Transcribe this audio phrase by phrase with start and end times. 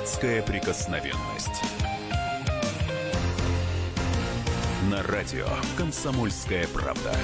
[0.00, 1.62] Детская прикосновенность.
[4.90, 7.14] На радио «Комсомольская правда».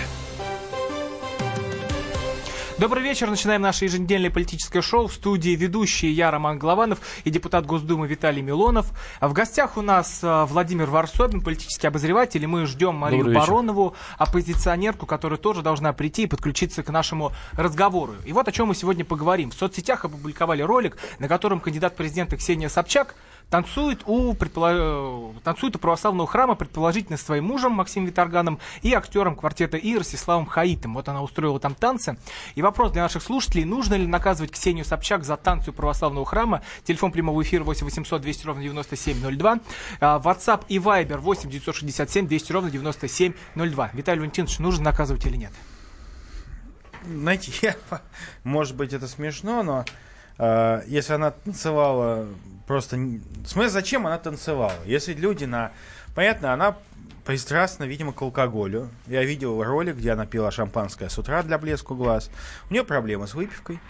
[2.79, 3.31] Добрый вечер.
[3.31, 5.07] Начинаем наше еженедельное политическое шоу.
[5.07, 8.93] В студии ведущие я, Роман Голованов и депутат Госдумы Виталий Милонов.
[9.19, 12.45] А в гостях у нас а, Владимир Варсобин, политический обозреватель.
[12.45, 18.15] И мы ждем Марию Баронову, оппозиционерку, которая тоже должна прийти и подключиться к нашему разговору.
[18.27, 19.53] И вот о чем мы сегодня поговорим.
[19.53, 23.15] В соцсетях опубликовали ролик, на котором кандидат в президенты Ксения Собчак
[23.51, 25.37] танцует у, предполож...
[25.45, 30.95] танцует у православного храма, предположительно, своим мужем Максимом Виторганом и актером квартета И Ростиславом Хаитом.
[30.95, 32.19] Вот она устроила там танцы.
[32.55, 36.63] И вопрос для наших слушателей, нужно ли наказывать Ксению Собчак за танцы православного храма?
[36.85, 39.61] Телефон прямого эфира 8 800 200 ровно 9702.
[40.01, 43.91] А, WhatsApp и Viber 8 967 200 ровно 9702.
[43.93, 45.53] Виталий Валентинович, нужно наказывать или нет?
[47.05, 47.77] Знаете, я,
[48.45, 49.85] может быть, это смешно, но
[50.39, 52.27] э, если она танцевала
[52.67, 52.97] просто...
[53.47, 54.79] Смысл, зачем она танцевала?
[54.85, 55.73] Если люди на...
[56.15, 56.77] Понятно, она
[57.27, 58.89] пристрастна, видимо, к алкоголю.
[59.07, 62.31] Я видел ролик, где она пила шампанское с утра для блеску глаз.
[62.71, 63.81] У нее проблемы с выпивкой.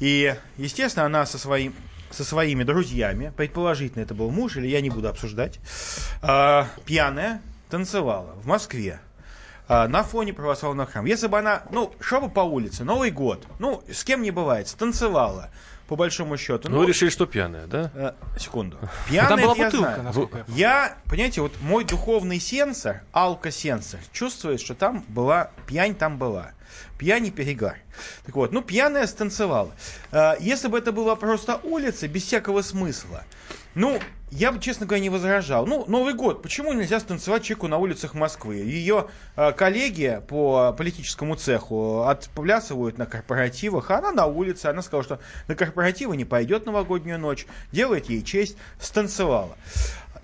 [0.00, 1.74] И, естественно, она со, своим,
[2.10, 5.60] со своими друзьями, предположительно, это был муж, или я не буду обсуждать,
[6.22, 8.98] э, пьяная танцевала в Москве
[9.68, 11.06] э, на фоне православного храма.
[11.06, 14.68] Если бы она, ну, шла бы по улице, Новый год, ну, с кем не бывает,
[14.68, 15.50] станцевала,
[15.90, 16.68] по большому счету.
[16.68, 17.90] Ну, ну решили, что пьяная, да?
[17.96, 18.78] Э, секунду.
[19.08, 20.02] Пьяная, Там была бутылка, знаю.
[20.04, 26.16] насколько я Я, понимаете, вот мой духовный сенсор, алкосенсор, чувствует, что там была, пьянь там
[26.16, 26.52] была.
[26.96, 27.76] Пьянь и перегар.
[28.24, 29.72] Так вот, ну, пьяная станцевала.
[30.12, 33.24] Э, если бы это была просто улица, без всякого смысла,
[33.74, 35.66] ну, я бы, честно говоря, не возражал.
[35.66, 36.42] Ну, Новый год.
[36.42, 38.56] Почему нельзя станцевать человеку на улицах Москвы?
[38.56, 44.66] Ее э, коллеги по политическому цеху отплясывают на корпоративах, а она на улице.
[44.66, 47.46] Она сказала, что на корпоративы не пойдет новогоднюю ночь.
[47.72, 48.56] Делает ей честь.
[48.80, 49.56] Станцевала.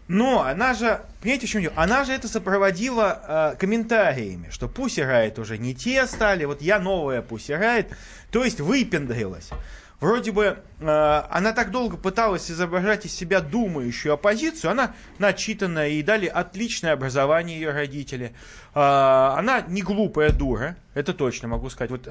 [0.09, 1.75] Но она же, понимаете, в чем дело?
[1.77, 6.79] Она же это сопроводила э, комментариями, что Пусть Райт уже не те стали, вот я
[6.79, 7.89] новая Пусть Райт.
[8.31, 9.51] То есть выпендрилась.
[9.99, 16.03] Вроде бы э, она так долго пыталась изображать из себя думающую оппозицию, она начитанная, и
[16.03, 18.35] дали отличное образование ее родители.
[18.75, 21.91] Э, она не глупая дура, это точно могу сказать.
[21.91, 22.11] Вот, а,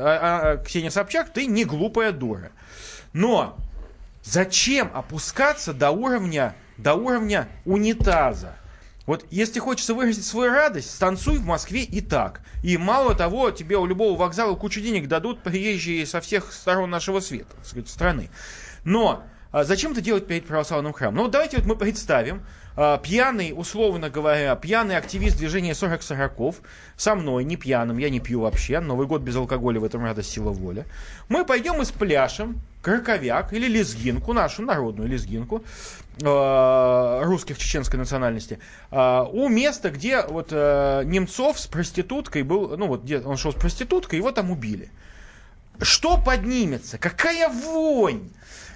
[0.53, 2.51] а, Ксения Собчак, ты не глупая дура.
[3.13, 3.55] Но
[4.23, 8.55] зачем опускаться до уровня, до уровня унитаза?
[9.05, 12.41] Вот если хочется выразить свою радость, станцуй в Москве и так.
[12.63, 17.19] И мало того, тебе у любого вокзала кучу денег дадут приезжие со всех сторон нашего
[17.19, 18.29] света, сказать, страны.
[18.83, 21.15] Но а зачем это делать перед православным храмом?
[21.15, 26.57] Ну вот давайте вот мы представим, пьяный, условно говоря, пьяный активист движения 40 сороков,
[26.97, 30.31] со мной, не пьяным, я не пью вообще, Новый год без алкоголя, в этом радость,
[30.31, 30.85] сила воля.
[31.29, 35.63] Мы пойдем и спляшем краковяк или лезгинку, нашу народную лезгинку,
[36.21, 38.59] э, русских чеченской национальности,
[38.91, 43.51] э, у места, где вот э, Немцов с проституткой был, ну вот где он шел
[43.51, 44.89] с проституткой, его там убили.
[45.81, 46.99] Что поднимется?
[46.99, 48.29] Какая вонь?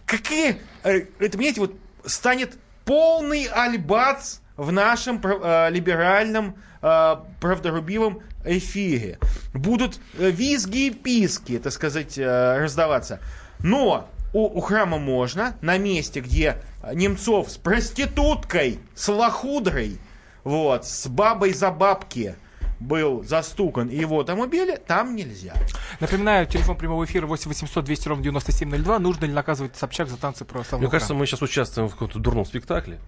[0.08, 0.58] Какие...
[0.84, 2.58] Э, это, понимаете, вот станет
[2.90, 9.20] полный альбац в нашем э, либеральном э, правдорубивом эфире.
[9.54, 13.20] Будут э, визги и писки, так сказать, э, раздаваться.
[13.60, 20.00] Но у, у храма можно, на месте, где Немцов с проституткой, с лохудрой,
[20.44, 22.34] вот, с бабой за бабки–
[22.80, 25.54] был застукан и его там убили, там нельзя.
[26.00, 29.00] Напоминаю, телефон прямого эфира 8 800 200 ровно 9702.
[29.00, 32.46] Нужно ли наказывать Собчак за танцы православного Мне кажется, мы сейчас участвуем в каком-то дурном
[32.46, 33.00] спектакле,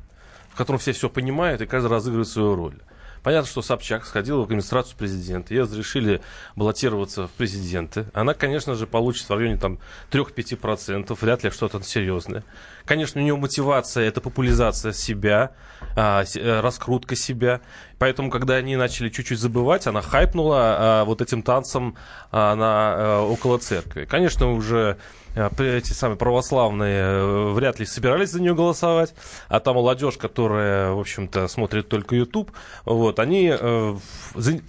[0.49, 2.75] в котором все все понимают и каждый разыгрывает свою роль.
[3.23, 6.21] Понятно, что Собчак сходила в администрацию президента, ей разрешили
[6.55, 8.07] баллотироваться в президенты.
[8.13, 12.43] Она, конечно же, получит в районе там 3-5%, вряд ли что-то серьезное.
[12.85, 15.51] Конечно, у нее мотивация– это популяризация себя,
[15.95, 17.61] а, э, раскрутка себя.
[17.99, 21.95] Поэтому, когда они начали чуть-чуть забывать, она хайпнула а, вот этим танцем
[22.31, 24.05] а, на, а, около церкви.
[24.05, 24.95] Конечно, уже Э,
[25.35, 29.13] эти самые православные э, вряд ли собирались за нее голосовать,
[29.47, 32.51] а та молодежь, которая, в общем-то, смотрит только YouTube,
[32.85, 33.95] вот, они э,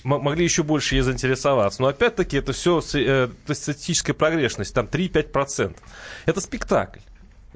[0.05, 1.83] могли еще больше ей заинтересоваться.
[1.83, 5.77] Но опять-таки это все э, статистическая прогрешность, там 3-5%.
[6.27, 7.01] Это спектакль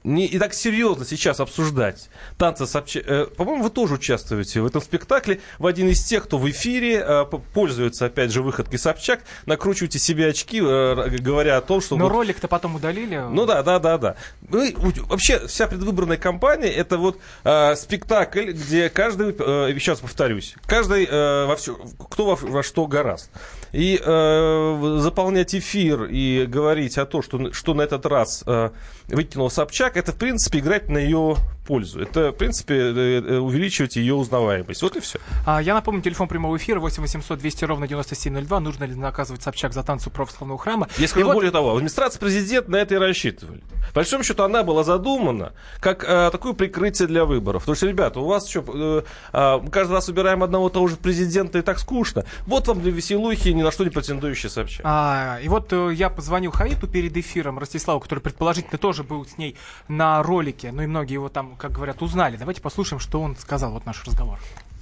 [0.07, 2.09] не, и так серьезно сейчас обсуждать
[2.39, 3.03] танцы Собчак.
[3.07, 5.41] Э, по-моему, вы тоже участвуете в этом спектакле.
[5.59, 10.29] В один из тех, кто в эфире э, пользуется, опять же, выходкой Собчак, накручиваете себе
[10.29, 11.97] очки, э, говоря о том, что...
[11.97, 12.13] Но вот...
[12.13, 13.17] ролик-то потом удалили.
[13.17, 14.17] Ну да, да, да, да.
[14.49, 14.65] Ну,
[15.09, 21.47] вообще, вся предвыборная кампания это вот э, спектакль, где каждый, э, сейчас повторюсь, каждый э,
[21.47, 21.75] во все,
[22.09, 23.29] кто во, во что гораст.
[23.73, 28.71] И э, заполнять эфир и говорить о том, что, что на этот раз э,
[29.09, 31.37] выкинул Собчак, это, в принципе, играть на ее
[31.67, 32.01] пользу.
[32.01, 34.83] Это, в принципе, э, э, увеличивать ее узнаваемость.
[34.83, 35.19] Вот и все.
[35.45, 38.61] А, я напомню, телефон прямого эфира 8 800 200 ровно 9702.
[38.61, 40.89] Нужно ли наказывать Собчак за танцы православного храма?
[40.99, 41.35] Я скажу вот...
[41.35, 43.61] более того, администрация президента на это и рассчитывали.
[43.89, 47.63] По большому счету, она была задумана как э, такое прикрытие для выборов.
[47.63, 49.03] Потому что, ребята, у вас что, э,
[49.33, 52.25] э, каждый раз убираем одного того же президента и так скучно.
[52.47, 54.83] Вот вам для веселухи, ни на что не претендующий Собчак.
[54.85, 59.57] А, и вот я позвонил Хаиту перед эфиром, Ростиславу, который предположительно тоже был с ней
[59.89, 62.37] на ролике, ну и многие его там как говорят, узнали.
[62.37, 64.39] Давайте послушаем, что он сказал, вот наш разговор.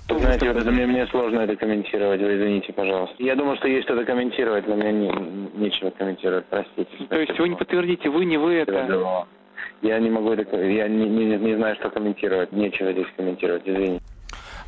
[0.08, 3.16] Знаете, вот это мне, мне сложно это комментировать, вы извините, пожалуйста.
[3.18, 5.08] Я думал, что есть что-то комментировать, но мне не,
[5.54, 6.90] нечего комментировать, простите.
[7.08, 9.26] То есть вы не подтвердите, вы не вы это?
[9.80, 14.02] Я не могу это, я не, не, не знаю, что комментировать, нечего здесь комментировать, извините.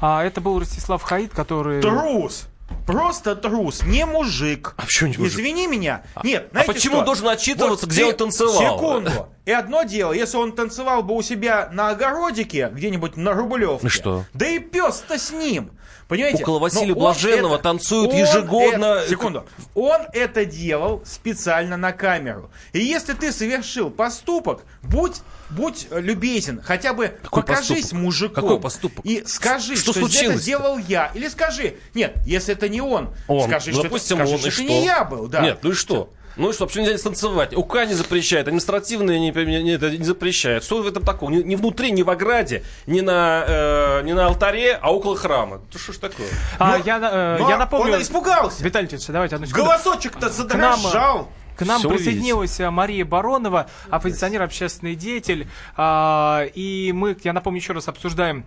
[0.00, 1.81] А это был Ростислав Хаид, который...
[1.82, 2.49] Трус!
[2.86, 4.74] Просто трус, не мужик.
[4.76, 5.32] А почему не мужик?
[5.32, 6.04] Извини меня.
[6.14, 7.04] А, Нет, а почему что?
[7.04, 8.08] должен отчитываться, вот где ты...
[8.08, 8.76] он танцевал?
[8.76, 9.28] Секунду.
[9.44, 13.80] И одно дело, если он танцевал бы у себя на огородике, где-нибудь на Рублевке.
[13.82, 14.24] Ну что?
[14.34, 15.70] Да и пес-то с ним.
[16.08, 16.42] Понимаете?
[16.44, 18.98] Около Василия Блаженного это, танцуют ежегодно.
[18.98, 19.46] Это, секунду.
[19.74, 22.50] Он это делал специально на камеру.
[22.72, 28.02] И если ты совершил поступок, будь будь любезен, хотя бы Какой покажись поступок?
[28.04, 28.34] мужиком.
[28.34, 29.04] Какой поступок?
[29.04, 31.10] И скажи, что, что случилось это сделал я.
[31.14, 33.49] Или скажи, нет, если это не он, он.
[33.49, 35.26] скажи, ну, что, допустим, это, скажи, он, что это не я был.
[35.28, 35.40] Да.
[35.40, 36.11] Нет, ну и что?
[36.37, 37.56] Ну и что, почему нельзя танцевать?
[37.56, 40.64] УК не запрещает, административные не, не, это не запрещает.
[40.64, 41.31] Что в этом такого?
[41.31, 45.62] Ни, ни внутри, ни в ограде, ни на, э, ни на алтаре, а около храма.
[45.73, 46.28] Ну что ж такое?
[46.58, 47.94] А, но, я, э, но я напомню...
[47.94, 48.62] Он испугался.
[48.62, 49.67] Виталий Ильич, давайте одну секунду.
[49.67, 51.29] Голосочек-то задрожал.
[51.56, 52.70] К нам Все присоединилась видите.
[52.70, 55.49] Мария Баронова, оппозиционер, общественный деятель.
[55.75, 58.44] А, и мы, я напомню, еще раз обсуждаем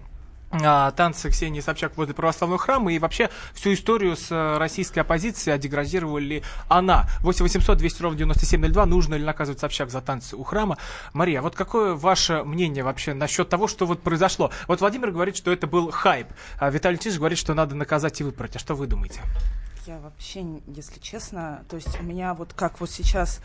[0.52, 5.58] танцы Ксении Собчак возле православного храма и вообще всю историю с э, российской оппозицией, а
[5.58, 7.08] деградировала ли она.
[7.22, 8.86] 8 800 200 ровно 9702.
[8.86, 10.78] Нужно ли наказывать Собчак за танцы у храма?
[11.14, 14.52] Мария, вот какое ваше мнение вообще насчет того, что вот произошло?
[14.68, 18.24] Вот Владимир говорит, что это был хайп, а Виталий Тиш говорит, что надо наказать и
[18.24, 18.56] выпороть.
[18.56, 19.22] А что вы думаете?
[19.86, 23.42] Я вообще, если честно, то есть у меня вот как вот сейчас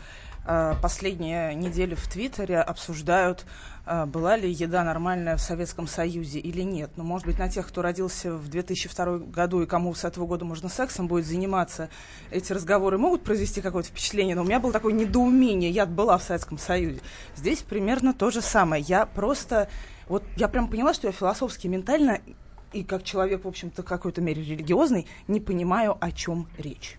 [0.81, 3.45] последние недели в Твиттере обсуждают,
[3.85, 6.91] э, была ли еда нормальная в Советском Союзе или нет.
[6.95, 10.27] Но, ну, может быть, на тех, кто родился в 2002 году и кому с этого
[10.27, 11.89] года можно сексом будет заниматься,
[12.29, 14.35] эти разговоры могут произвести какое-то впечатление.
[14.35, 15.71] Но у меня было такое недоумение.
[15.71, 17.01] Я была в Советском Союзе.
[17.35, 18.83] Здесь примерно то же самое.
[18.83, 19.67] Я просто...
[20.07, 22.19] Вот я прям поняла, что я философски, ментально
[22.73, 26.97] и как человек, в общем-то, в какой-то мере религиозный, не понимаю, о чем речь.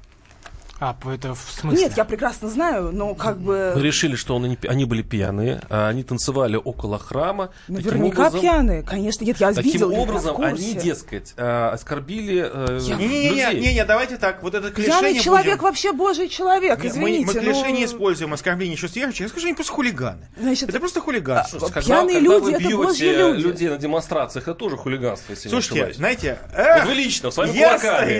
[0.79, 1.85] А, это в смысле?
[1.85, 3.73] Нет, я прекрасно знаю, но как бы...
[3.75, 7.51] Мы решили, что они, они были пьяные, а они танцевали около храма.
[7.67, 9.25] Наверняка образом, пьяные, конечно.
[9.25, 12.97] Нет, я таким видел образом они, дескать, а, оскорбили э, я...
[12.97, 15.63] не, не, не, не, не, давайте так, вот это клише Пьяный не человек будем...
[15.63, 17.27] вообще божий человек, извините.
[17.27, 17.71] Мы, мы клише но...
[17.71, 19.23] не используем, оскорбление чувств верующих.
[19.23, 20.29] Я скажу, они просто хулиганы.
[20.39, 21.59] Значит, это просто хулиганство.
[21.59, 23.41] А, когда, пьяные когда люди, вы это божьи люди.
[23.41, 26.39] людей на демонстрациях, это тоже хулиганство, если Слушайте, не знаете...
[26.53, 28.19] Эх, вот вы лично, с вами я кулаками,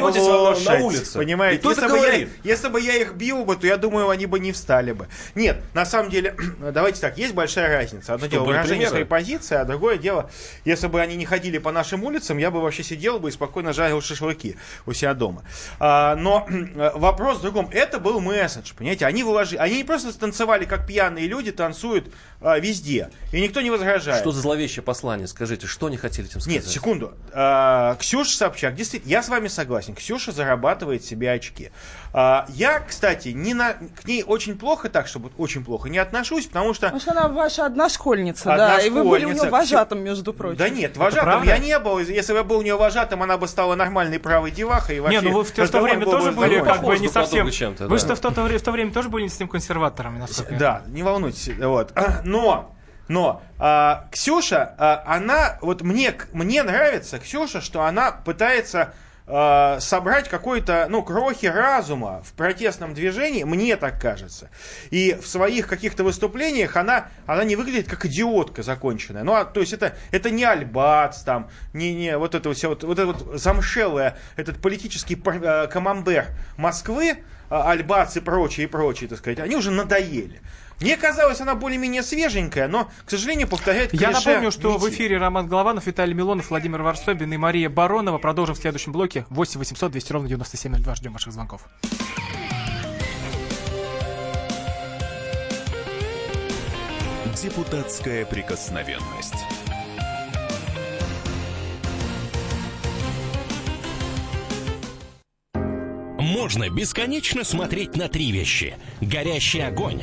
[0.00, 1.18] вы деретесь на улице.
[1.18, 2.28] Понимаете, И кто это говорит?
[2.44, 5.08] Если бы я их бил бы, то я думаю, они бы не встали бы.
[5.34, 6.36] Нет, на самом деле,
[6.72, 8.14] давайте так, есть большая разница.
[8.14, 8.90] Одно Что, дело выражение примеры?
[8.90, 10.30] своей позиции, а другое дело,
[10.64, 13.72] если бы они не ходили по нашим улицам, я бы вообще сидел бы и спокойно
[13.72, 14.56] жарил шашлыки
[14.86, 15.42] у себя дома.
[15.78, 16.46] А, но
[16.94, 17.68] вопрос в другом.
[17.72, 19.06] Это был месседж, понимаете?
[19.06, 23.70] Они вложили, они не просто станцевали, как пьяные люди танцуют а, везде, и никто не
[23.70, 24.20] возражает.
[24.20, 25.26] Что за зловещее послание?
[25.26, 26.62] Скажите, что они хотели этим сказать?
[26.62, 27.14] Нет, секунду.
[27.32, 29.94] А, Ксюша Собчак, действительно, я с вами согласен.
[29.94, 31.70] Ксюша зарабатывает себе очки.
[32.12, 36.46] А, я, кстати, не на, к ней очень плохо, так, чтобы очень плохо, не отношусь,
[36.46, 36.86] потому что...
[36.86, 38.86] Потому что она ваша одна школьница, одна да, школьница.
[38.86, 40.56] и вы были у нее вожатым, между прочим.
[40.56, 41.98] Да нет, вожатым я не был.
[41.98, 44.96] Если бы я был у нее вожатым, она бы стала нормальной правой девахой.
[44.96, 47.46] И вообще, не, ну вы в то, время тоже были как бы не совсем...
[47.46, 47.98] Вы да.
[47.98, 51.02] что в то, в то время тоже были не с тем консерваторами, насколько Да, не
[51.02, 51.50] волнуйтесь.
[51.58, 51.92] Вот.
[52.24, 52.72] Но
[53.08, 58.94] но а, Ксюша, а, она, вот мне, мне нравится Ксюша, что она пытается
[59.28, 64.50] а, собрать какой-то, ну, крохи разума в протестном движении, мне так кажется.
[64.90, 69.24] И в своих каких-то выступлениях она, она не выглядит как идиотка законченная.
[69.24, 72.84] Ну, а, то есть это, это не Альбац, там, не, не вот это все, вот,
[72.84, 77.18] вот это вот замшелое, этот политический э, камамбер Москвы,
[77.50, 80.40] а, Альбац и прочие, и прочие, так сказать, они уже надоели.
[80.80, 84.80] Мне казалось, она более-менее свеженькая, но, к сожалению, повторяет Я напомню, что Вити.
[84.82, 88.18] в эфире Роман Голованов, Виталий Милонов, Владимир Варсобин и Мария Баронова.
[88.18, 89.24] Продолжим в следующем блоке.
[89.30, 90.94] 8 800 200 ровно 9702.
[90.96, 91.62] Ждем ваших звонков.
[97.42, 99.34] Депутатская прикосновенность.
[106.46, 108.76] можно бесконечно смотреть на три вещи.
[109.00, 110.02] Горящий огонь,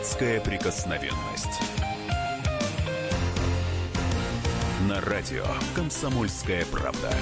[0.00, 1.60] Депутатская прикосновенность.
[4.88, 7.12] На радио «Комсомольская правда».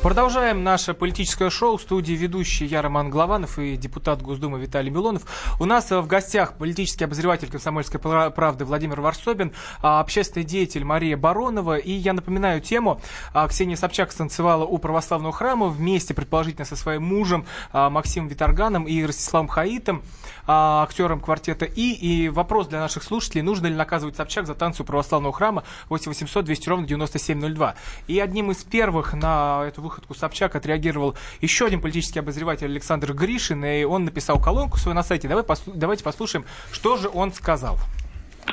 [0.00, 1.76] Продолжаем наше политическое шоу.
[1.76, 5.22] В студии ведущий я, Роман Главанов и депутат Госдумы Виталий Милонов.
[5.58, 9.52] У нас э, в гостях политический обозреватель «Комсомольской правды» Владимир Варсобин,
[9.82, 11.78] а, общественный деятель Мария Баронова.
[11.78, 13.00] И я напоминаю тему.
[13.34, 18.84] А, Ксения Собчак станцевала у православного храма вместе, предположительно, со своим мужем а, Максимом Виторганом
[18.84, 20.02] и Ростиславом Хаитом,
[20.48, 21.92] актером квартета И.
[21.92, 26.44] И вопрос для наших слушателей, нужно ли наказывать Собчак за танцы православного храма 8 800
[26.44, 27.74] 200 ровно 9702.
[28.06, 33.64] И одним из первых на эту выходку Собчак отреагировал еще один политический обозреватель Александр Гришин,
[33.64, 35.28] и он написал колонку свою на сайте.
[35.28, 37.78] Давай, послу- давайте послушаем, что же он сказал.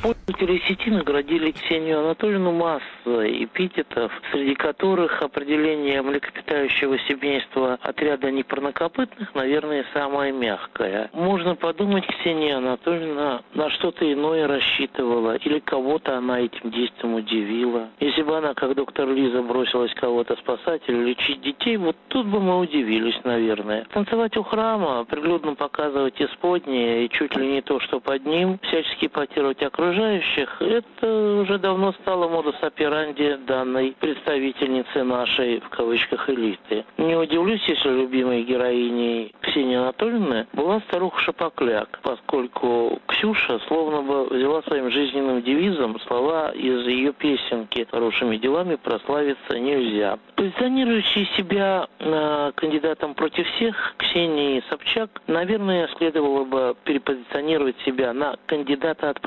[0.01, 9.85] Пользователи сети наградили Ксению Анатольевну массой эпитетов, среди которых определение млекопитающего семейства отряда непарнокопытных, наверное,
[9.93, 11.09] самое мягкое.
[11.13, 17.89] Можно подумать, Ксения Анатольевна на что-то иное рассчитывала, или кого-то она этим действием удивила.
[17.99, 22.39] Если бы она, как доктор Лиза, бросилась кого-то спасать или лечить детей, вот тут бы
[22.39, 23.85] мы удивились, наверное.
[23.91, 29.07] Танцевать у храма, прилюдно показывать исподнее и чуть ли не то, что под ним, всячески
[29.07, 36.85] потировать окружающих, это уже давно стало модус операнди данной представительницы нашей, в кавычках, элиты.
[36.97, 44.61] Не удивлюсь, если любимой героиней Ксении Анатольевны была старуха Шапокляк, поскольку Ксюша словно бы взяла
[44.63, 50.17] своим жизненным девизом слова из ее песенки «Хорошими делами прославиться нельзя».
[50.35, 59.09] Позиционирующий себя э, кандидатом против всех, Ксении Собчак, наверное, следовало бы перепозиционировать себя на кандидата
[59.09, 59.21] от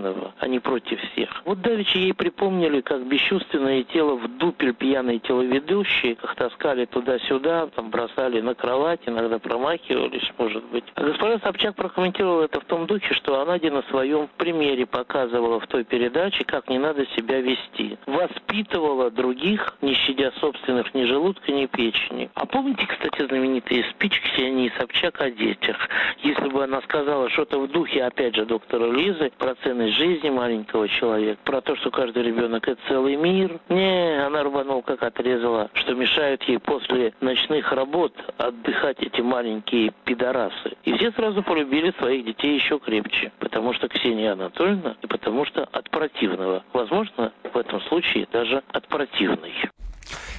[0.00, 1.42] противного, а не против всех.
[1.44, 7.90] Вот давеча ей припомнили, как бесчувственное тело в дупель пьяной телеведущие, как таскали туда-сюда, там
[7.90, 10.84] бросали на кровать, иногда промахивались, может быть.
[10.94, 15.66] А госпожа Собчак прокомментировала это в том духе, что она на своем примере показывала в
[15.66, 17.98] той передаче, как не надо себя вести.
[18.06, 22.30] Воспитывала других, не щадя собственных ни желудка, ни печени.
[22.34, 25.76] А помните, кстати, знаменитые спички Ксении Собчак о детях?
[26.22, 30.88] Если бы она сказала что-то в духе, опять же, доктора Лизы, про ценность жизни маленького
[30.88, 33.60] человека, про то, что каждый ребенок это целый мир.
[33.68, 40.76] Не, она рванула, как отрезала, что мешают ей после ночных работ отдыхать эти маленькие пидорасы.
[40.84, 45.64] И все сразу полюбили своих детей еще крепче, потому что Ксения Анатольевна и потому что
[45.64, 46.64] от противного.
[46.72, 49.52] Возможно, в этом случае даже от противной.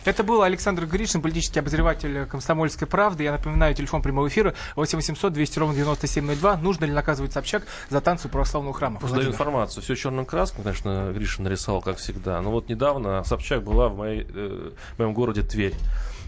[0.03, 3.23] Это был Александр Гришин, политический обозреватель «Комсомольской правды».
[3.23, 6.57] Я напоминаю, телефон прямого эфира 8 800 200 ровно 9702.
[6.57, 8.99] Нужно ли наказывать Собчак за танцы православного храма?
[8.99, 9.83] Просто даю информацию.
[9.83, 12.41] Все черным краском, конечно, Гришин нарисовал, как всегда.
[12.41, 15.75] Но вот недавно Собчак была в, моей, э, в моем городе Тверь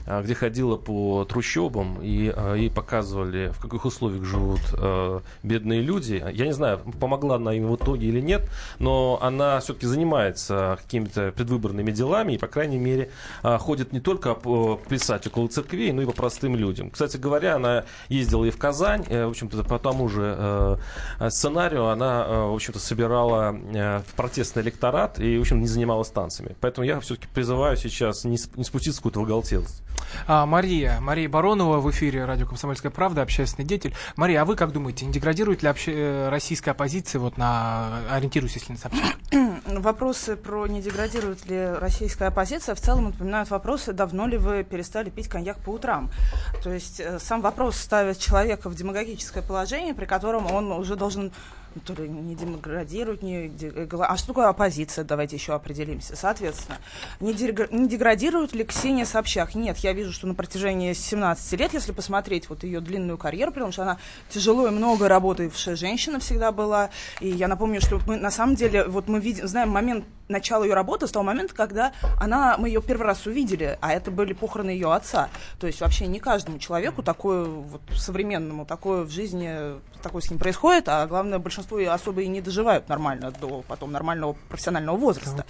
[0.05, 6.23] где ходила по трущобам и ей показывали, в каких условиях живут э, бедные люди.
[6.33, 11.31] Я не знаю, помогла она им в итоге или нет, но она все-таки занимается какими-то
[11.31, 14.35] предвыборными делами и, по крайней мере, ходит не только
[14.89, 16.89] писать около церквей, но и по простым людям.
[16.89, 21.87] Кстати говоря, она ездила и в Казань, э, в общем-то, по тому же э, сценарию
[21.87, 23.55] она, э, в общем-то, собирала
[24.15, 26.55] протестный электорат и, в общем, не занималась танцами.
[26.59, 29.83] Поэтому я все-таки призываю сейчас не, не спуститься в какую-то воголтелость.
[30.27, 33.93] А, Мария, Мария Баронова в эфире радио «Комсомольская правда», общественный деятель.
[34.15, 36.27] Мария, а вы как думаете, не деградирует ли обще...
[36.29, 39.17] российская оппозиция, вот на, ориентируясь, если на Собчак?
[39.65, 45.09] Вопросы про не деградирует ли российская оппозиция в целом напоминают вопросы, давно ли вы перестали
[45.09, 46.09] пить коньяк по утрам.
[46.63, 51.31] То есть сам вопрос ставит человека в демагогическое положение, при котором он уже должен
[51.81, 53.51] то ли не демократирует, не...
[53.99, 55.03] А что такое оппозиция?
[55.03, 56.15] Давайте еще определимся.
[56.15, 56.77] Соответственно,
[57.19, 57.71] не, дег...
[57.71, 59.55] не деградирует ли Ксения Собчак?
[59.55, 63.71] Нет, я вижу, что на протяжении 17 лет, если посмотреть вот ее длинную карьеру, потому
[63.71, 63.97] что она
[64.29, 66.89] тяжело и много работавшая женщина всегда была,
[67.19, 70.73] и я напомню, что мы на самом деле, вот мы видим, знаем момент начало ее
[70.73, 74.69] работы с того момента, когда она, мы ее первый раз увидели, а это были похороны
[74.69, 75.29] ее отца.
[75.59, 80.39] То есть вообще не каждому человеку такое, вот современному, такое в жизни, такое с ним
[80.39, 85.45] происходит, а главное, большинство особо и не доживают нормально до потом нормального профессионального возраста.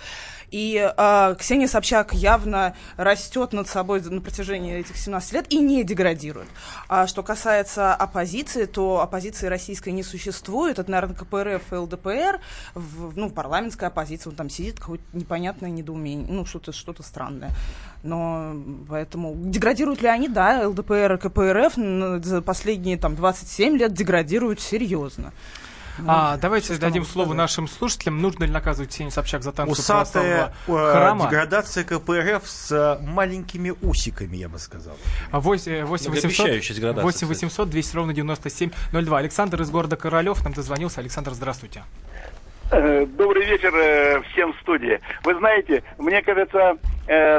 [0.54, 5.84] И э, Ксения Собчак явно растет над собой на протяжении этих 17 лет и не
[5.84, 6.48] деградирует.
[6.88, 10.78] А что касается оппозиции, то оппозиции российской не существует.
[10.78, 12.40] Это, наверное, КПРФ и ЛДПР,
[12.76, 17.50] в, ну, парламентская оппозиция, он там сидит, какое-то непонятное недоумение, ну, что-то что странное.
[18.04, 18.56] Но
[18.88, 20.28] поэтому деградируют ли они?
[20.28, 25.34] Да, ЛДПР и КПРФ за последние там 27 лет деградируют серьезно.
[26.00, 27.38] Ну, а, давайте дадим слово сказать?
[27.38, 28.22] нашим слушателям.
[28.22, 31.28] Нужно ли наказывать Ксению Собчак за танцы Усатая э, храма?
[31.28, 34.96] деградация КПРФ с э, маленькими усиками, я бы сказал.
[35.32, 39.18] 8 800, 8 800 200 ровно 9702.
[39.18, 41.00] Александр из города Королев нам дозвонился.
[41.00, 41.84] Александр, здравствуйте.
[42.72, 45.00] Э, добрый вечер всем в студии.
[45.24, 46.78] Вы знаете, мне кажется,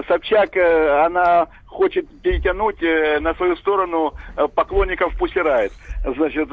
[0.07, 2.81] Собчак, она хочет перетянуть
[3.21, 4.15] на свою сторону
[4.55, 5.73] поклонников Пусирает.
[6.05, 6.49] Значит,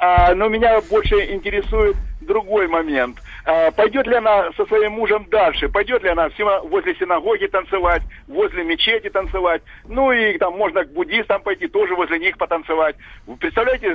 [0.00, 3.18] а, но меня больше интересует другой момент.
[3.44, 5.68] А, пойдет ли она со своим мужем дальше?
[5.68, 6.28] Пойдет ли она
[6.64, 9.62] возле синагоги танцевать, возле мечети танцевать?
[9.86, 12.96] Ну и там можно к буддистам пойти, тоже возле них потанцевать.
[13.26, 13.94] Вы представляете,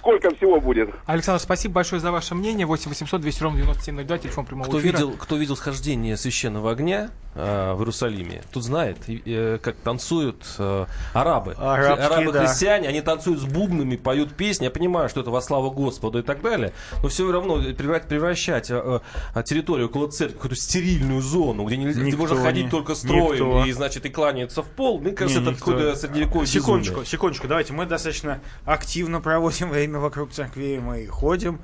[0.00, 0.90] сколько всего будет.
[1.06, 2.66] Alexander, спасибо большое за ваше мнение.
[2.66, 4.92] 8 800 200 ровно 9702, телефон прямого кто эфира.
[4.92, 11.52] Видел, кто видел схождение священного огня в Иерусалиме, тут знает, э, как танцуют э, арабы.
[11.52, 12.88] Арабы-христиане, да.
[12.88, 14.64] они танцуют с бубнами, поют песни.
[14.64, 16.72] Я понимаю, что это во славу Господу и так далее,
[17.02, 19.00] но все равно превращать э,
[19.34, 22.96] э, территорию около церкви в какую-то стерильную зону, где, нельзя, где можно ходить не, только
[22.96, 23.64] строем никто.
[23.64, 27.72] и, значит, и кланяться в пол, мне кажется, не, это какое-то средневековое Секундочку, секундочку, давайте,
[27.72, 31.60] мы достаточно активно проводим время вокруг церкви мы ходим.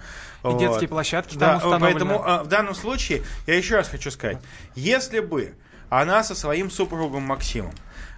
[0.51, 0.59] И вот.
[0.59, 4.39] детские площадки да, там Поэтому а, в данном случае я еще раз хочу сказать,
[4.75, 5.55] если бы
[5.89, 7.73] она со своим супругом Максимом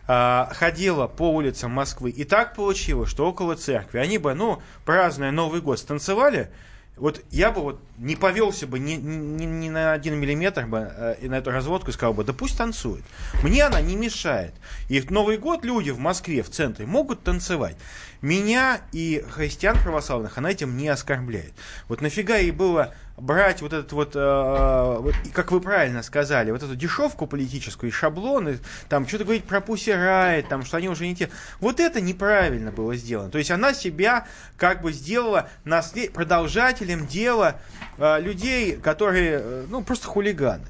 [0.06, 5.30] а, ходила по улицам Москвы, и так получилось, что около церкви они бы, ну, празднуя
[5.30, 6.50] Новый год, станцевали,
[6.98, 11.28] вот я бы вот не повелся бы ни, ни, ни на один миллиметр бы э,
[11.28, 13.04] на эту разводку и сказал бы, да пусть танцует.
[13.42, 14.54] Мне она не мешает.
[14.88, 17.76] И в Новый год люди в Москве, в центре, могут танцевать.
[18.20, 21.52] Меня и христиан православных она этим не оскорбляет.
[21.88, 26.62] Вот нафига ей было брать вот этот вот, э, вот, как вы правильно сказали, вот
[26.62, 31.16] эту дешевку политическую, и шаблоны, там что-то говорить про Райт, там, что они уже не
[31.16, 31.30] те.
[31.60, 33.30] Вот это неправильно было сделано.
[33.30, 34.26] То есть она себя
[34.56, 36.12] как бы сделала наслед...
[36.12, 37.56] продолжателем дела
[37.98, 40.66] э, людей, которые, э, ну, просто хулиганы.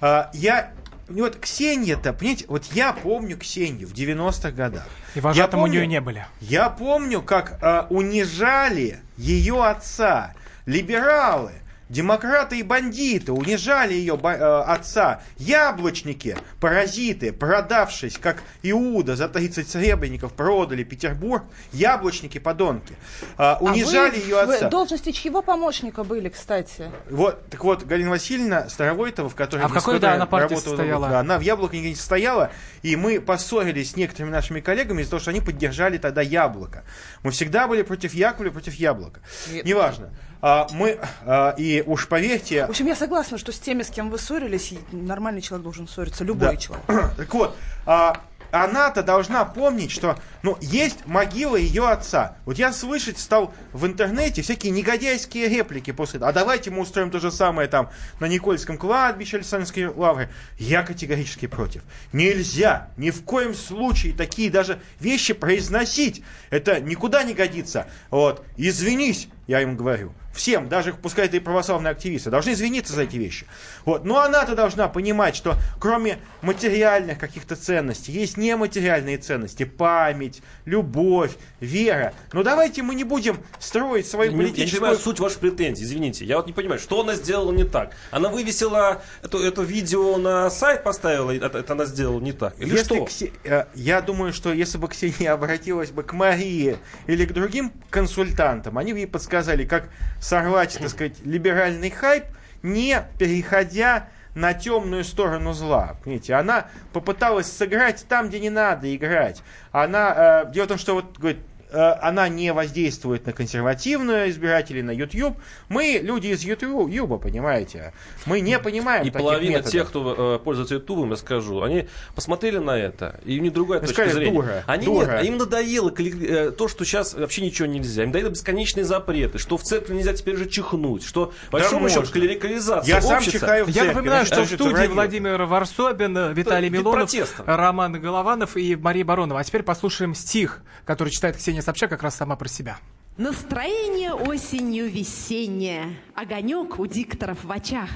[0.00, 0.72] Э, я
[1.20, 4.86] вот Ксения-то, понимаете, вот я помню Ксению в 90-х годах.
[5.14, 6.26] И вожатым помню, у нее не были.
[6.40, 11.52] Я помню, как э, унижали ее отца либералы
[11.92, 15.20] Демократы и бандиты унижали ее э, отца.
[15.36, 21.44] Яблочники, паразиты, продавшись, как Иуда, за 30 серебряников продали Петербург.
[21.70, 22.94] Яблочники, подонки.
[23.36, 24.68] Э, унижали а вы ее отца.
[24.68, 26.90] В должности чьего помощника были, кстати?
[27.10, 29.60] Вот, так вот, Галина Васильевна Старовойтова, в которой...
[29.60, 31.10] А в какой, да, она партии состояла?
[31.10, 35.20] Да, она в Яблоке не состояла, и мы поссорились с некоторыми нашими коллегами из-за того,
[35.20, 36.84] что они поддержали тогда Яблоко.
[37.22, 39.20] Мы всегда были против Яковля, против Яблока.
[39.62, 40.10] Неважно.
[40.44, 42.66] А, мы, а, и уж поверьте...
[42.66, 46.24] В общем, я согласна, что с теми, с кем вы ссорились, нормальный человек должен ссориться,
[46.24, 46.56] любой да.
[46.56, 46.84] человек.
[47.16, 52.36] Так вот, а, она-то должна помнить, что ну, есть могила ее отца.
[52.44, 56.30] Вот я слышать стал в интернете всякие негодяйские реплики после этого.
[56.30, 60.28] А давайте мы устроим то же самое там на Никольском кладбище Александрской лавры.
[60.58, 61.82] Я категорически против.
[62.12, 66.22] Нельзя ни в коем случае такие даже вещи произносить.
[66.50, 67.86] Это никуда не годится.
[68.10, 68.44] Вот.
[68.56, 73.16] Извинись, я им говорю всем, даже пускай это и православные активисты, должны извиниться за эти
[73.16, 73.46] вещи.
[73.84, 74.04] Вот.
[74.04, 82.12] Но она-то должна понимать, что кроме материальных каких-то ценностей, есть нематериальные ценности, память, любовь, вера.
[82.32, 84.58] Но давайте мы не будем строить я политическую...
[84.58, 86.24] Я не понимаю суть ваших претензий, извините.
[86.24, 87.92] Я вот не понимаю, что она сделала не так?
[88.10, 92.58] Она вывесила это, это видео на сайт, поставила, это, это она сделала не так?
[92.58, 93.04] Или если что?
[93.04, 93.32] Ксе...
[93.44, 98.78] Э, я думаю, что если бы Ксения обратилась бы к Марии или к другим консультантам,
[98.78, 99.88] они бы ей подсказали, как
[100.22, 102.24] сорвать, так сказать, либеральный хайп,
[102.62, 105.96] не переходя на темную сторону зла.
[106.02, 109.42] Понимаете, она попыталась сыграть там, где не надо играть.
[109.72, 111.40] Она, э, дело в том, что вот говорит,
[111.74, 115.36] она не воздействует на консервативную избирателей, на YouTube.
[115.68, 116.90] Мы люди из YouTube,
[117.22, 117.92] понимаете?
[118.26, 119.72] Мы не понимаем И половина методов.
[119.72, 123.80] тех, кто э, пользуется YouTube, я скажу, они посмотрели на это, и у них другая
[123.80, 124.32] ну, точка зрения.
[124.32, 125.06] Дура, они дура.
[125.06, 128.02] Нет, им надоело э, то, что сейчас вообще ничего нельзя.
[128.02, 131.88] Им надоело бесконечные запреты, что в церкви нельзя теперь же чихнуть, что по да большому
[131.88, 133.80] счету клерикализация Я сам чихаю в церкви.
[133.80, 137.10] Я напоминаю, что в студии Владимир Варсобин, Виталий Милонов,
[137.46, 139.40] Роман Голованов и Мария Баронова.
[139.40, 142.78] А теперь послушаем стих, который читает Ксения Ксения Собчак как раз сама про себя.
[143.16, 147.88] Настроение осенью весеннее, огонек у дикторов в очах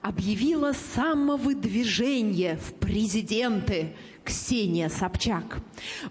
[0.00, 3.94] объявила самовыдвижение в президенты
[4.24, 5.58] Ксения Собчак.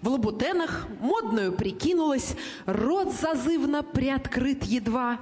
[0.00, 2.36] В лабутенах модную прикинулась,
[2.66, 5.18] рот зазывно приоткрыт едва.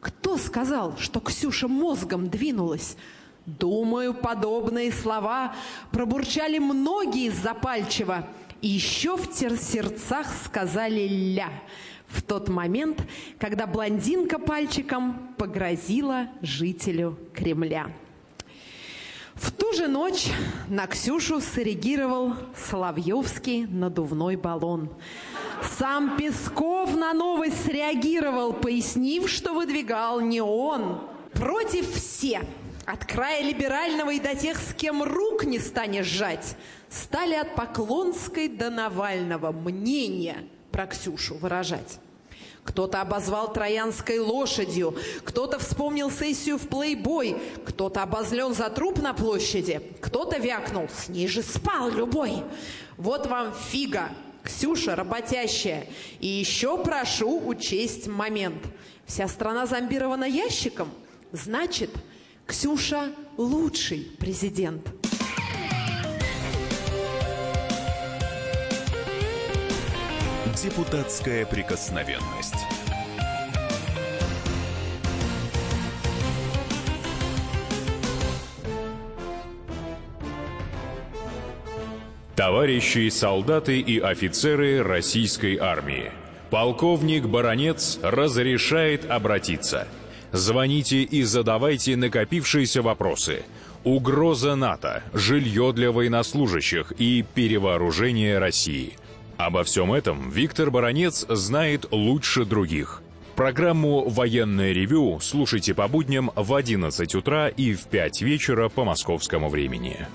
[0.00, 2.96] Кто сказал, что Ксюша мозгом двинулась?
[3.44, 5.54] Думаю, подобные слова
[5.90, 8.26] пробурчали многие запальчиво,
[8.60, 11.50] и еще в сердцах сказали «ля»
[12.08, 13.02] в тот момент,
[13.38, 17.92] когда блондинка пальчиком погрозила жителю Кремля.
[19.34, 20.26] В ту же ночь
[20.68, 24.90] на Ксюшу среагировал Соловьевский надувной баллон.
[25.78, 31.00] Сам Песков на новость среагировал, пояснив, что выдвигал не он.
[31.34, 32.40] Против все–
[32.88, 36.56] от края либерального и до тех, с кем рук не станешь сжать,
[36.88, 42.00] стали от Поклонской до Навального мнения про Ксюшу выражать.
[42.64, 49.82] Кто-то обозвал троянской лошадью, кто-то вспомнил сессию в плейбой, кто-то обозлен за труп на площади,
[50.00, 52.42] кто-то вякнул, с ней же спал любой.
[52.96, 54.08] Вот вам фига,
[54.42, 55.86] Ксюша работящая.
[56.20, 58.62] И еще прошу учесть момент.
[59.04, 60.90] Вся страна зомбирована ящиком,
[61.32, 61.90] значит,
[62.48, 64.90] Ксюша лучший президент.
[70.56, 72.54] Депутатская прикосновенность.
[82.34, 86.10] Товарищи солдаты и офицеры российской армии.
[86.48, 89.86] Полковник Баронец разрешает обратиться–
[90.32, 93.42] Звоните и задавайте накопившиеся вопросы.
[93.84, 98.94] Угроза НАТО, жилье для военнослужащих и перевооружение России.
[99.38, 103.02] Обо всем этом Виктор Баранец знает лучше других.
[103.36, 109.48] Программу «Военное ревю» слушайте по будням в 11 утра и в 5 вечера по московскому
[109.48, 110.06] времени.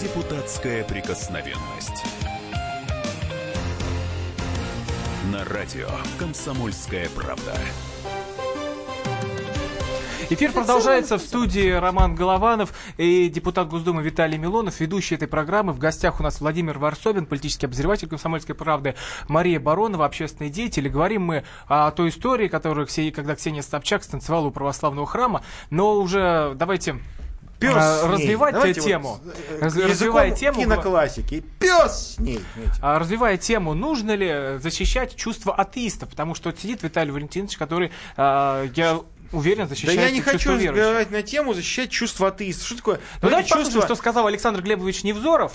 [0.00, 2.15] Депутатская прикосновенность.
[5.46, 7.54] Радио «Комсомольская правда».
[10.28, 15.72] Эфир продолжается в студии Роман Голованов и депутат Госдумы Виталий Милонов, ведущий этой программы.
[15.72, 18.96] В гостях у нас Владимир Варсобин, политический обозреватель «Комсомольской правды»,
[19.28, 20.86] Мария Баронова, общественный деятель.
[20.86, 25.42] И говорим мы о той истории, которую, когда Ксения Собчак станцевала у православного храма.
[25.70, 26.96] Но уже давайте
[27.58, 29.18] Пес а, развивать Давайте тему.
[29.24, 31.42] Вот, э, развивая тему киноклассики.
[31.58, 32.40] Пес с ней.
[32.82, 36.10] А, развивая тему, нужно ли защищать чувство атеистов?
[36.10, 39.00] Потому что сидит Виталий Валентинович, который, а, я
[39.32, 42.66] уверен, защищает Да я не хочу разговаривать на тему защищать чувство атеистов.
[42.66, 43.00] Что такое?
[43.22, 43.64] Ну, давайте чувство...
[43.64, 45.52] послушаем, что сказал Александр Глебович Невзоров,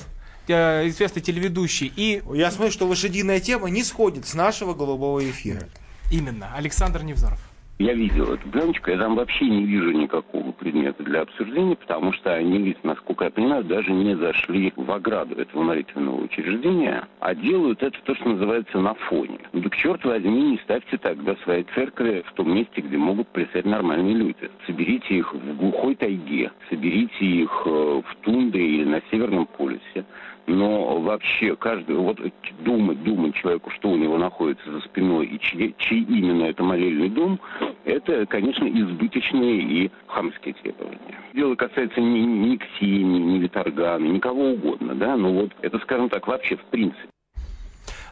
[0.47, 1.91] э, известный телеведущий.
[1.95, 2.23] И...
[2.33, 5.67] Я смотрю, что лошадиная тема не сходит с нашего голубого эфира.
[6.11, 7.39] Именно, Александр Невзоров.
[7.81, 12.31] Я видел эту пленочку, я там вообще не вижу никакого предмета для обсуждения, потому что
[12.31, 17.97] они, насколько я понимаю, даже не зашли в ограду этого молитвенного учреждения, а делают это
[18.03, 19.39] то, что называется на фоне.
[19.51, 23.65] Ну так черт возьми, не ставьте тогда свои церкви в том месте, где могут плясать
[23.65, 24.51] нормальные люди.
[24.67, 27.69] Соберите их в глухой тайге, соберите их э,
[28.05, 30.05] в тундре или на Северном полюсе
[30.47, 32.19] но вообще каждый, вот
[32.59, 37.09] думать, думать человеку, что у него находится за спиной и чьи, чьи именно это молельный
[37.09, 37.39] дом,
[37.85, 41.19] это, конечно, избыточные и хамские требования.
[41.33, 46.27] Дело касается ни, ни Ксении, ни Виторгана, никого угодно, да, но вот это, скажем так,
[46.27, 47.07] вообще в принципе.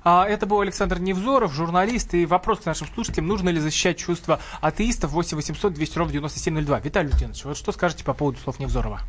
[0.04, 2.14] А это был Александр Невзоров, журналист.
[2.14, 6.80] И вопрос к нашим слушателям, нужно ли защищать чувства атеистов 8 800 200 ровно 9702.
[6.80, 9.02] Виталий Лютинович, вот что скажете по поводу слов Невзорова?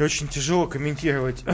[0.00, 1.44] И очень тяжело комментировать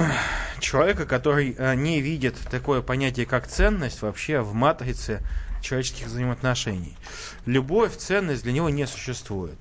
[0.60, 5.20] человека, который э, не видит такое понятие, как ценность вообще в матрице
[5.62, 6.96] человеческих взаимоотношений.
[7.44, 9.58] Любовь, ценность для него не существует.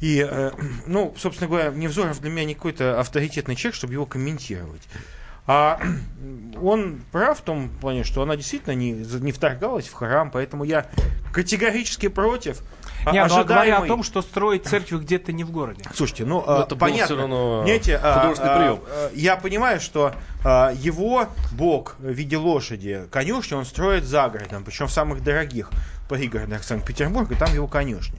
[0.00, 0.52] И, э,
[0.86, 4.82] ну, собственно говоря, Невзоров для меня не какой-то авторитетный человек, чтобы его комментировать.
[5.48, 5.80] А
[6.62, 10.86] он прав в том плане, что она действительно не, не вторгалась в храм, поэтому я
[11.32, 12.62] категорически против
[13.10, 13.28] Не, ожидаемый...
[13.28, 15.84] ну, а говоря о том, что строить церковь где-то не в городе.
[15.94, 17.04] Слушайте, ну, Но это понятно.
[17.06, 18.80] Все равно Знаете, художественный прием.
[19.14, 24.92] Я понимаю, что его бог в виде лошади, конюшни, он строит за городом, причем в
[24.92, 25.70] самых дорогих
[26.08, 28.18] пригородах Санкт-Петербурга, там его конюшни.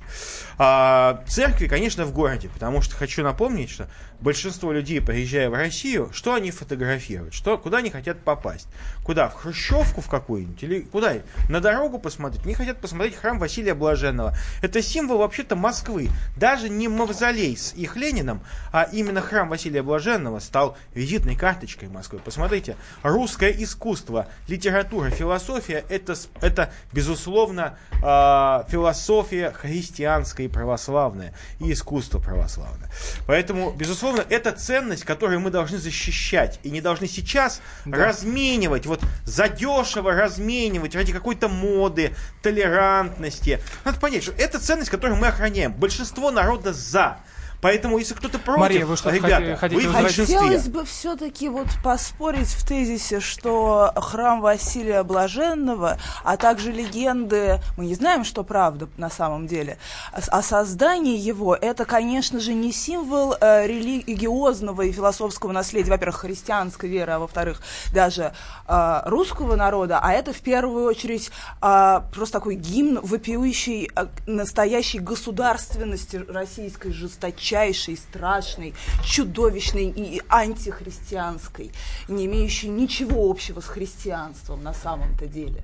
[0.57, 3.87] А церкви, конечно, в городе, потому что хочу напомнить, что
[4.19, 8.67] большинство людей, приезжая в Россию, что они фотографируют, что, куда они хотят попасть?
[9.03, 9.27] Куда?
[9.29, 10.63] В Хрущевку в какую-нибудь?
[10.63, 11.13] Или куда?
[11.49, 12.45] На дорогу посмотреть?
[12.45, 14.35] Не хотят посмотреть храм Василия Блаженного.
[14.61, 16.09] Это символ вообще-то Москвы.
[16.37, 22.19] Даже не мавзолей с их Лениным, а именно храм Василия Блаженного стал визитной карточкой Москвы.
[22.23, 32.19] Посмотрите, русское искусство, литература, философия, это, это безусловно, э, философия христианская и православная, и искусство
[32.19, 32.89] православное.
[33.27, 38.07] Поэтому, безусловно, это ценность, которую мы должны защищать, и не должны сейчас да.
[38.07, 43.59] разменивать, вот задешево разменивать ради какой-то моды, толерантности.
[43.85, 45.73] Надо понять, что это ценность, которую мы охраняем.
[45.73, 47.17] Большинство народа за.
[47.63, 52.49] Поэтому, если кто-то против, Мария, вы что ребята, хотите вы Хотелось бы все-таки вот поспорить
[52.49, 59.09] в тезисе, что храм Василия Блаженного, а также легенды, мы не знаем, что правда на
[59.09, 59.77] самом деле,
[60.11, 66.89] о создании его, это, конечно же, не символ э, религиозного и философского наследия, во-первых, христианской
[66.89, 67.61] веры, а во-вторых,
[67.93, 68.33] даже
[68.67, 74.99] э, русского народа, а это в первую очередь э, просто такой гимн, вопиющий э, настоящей
[74.99, 81.71] государственности российской жесточайшей жесточайшей, страшной, чудовищной и антихристианской,
[82.07, 85.61] не имеющей ничего общего с христианством на самом-то деле.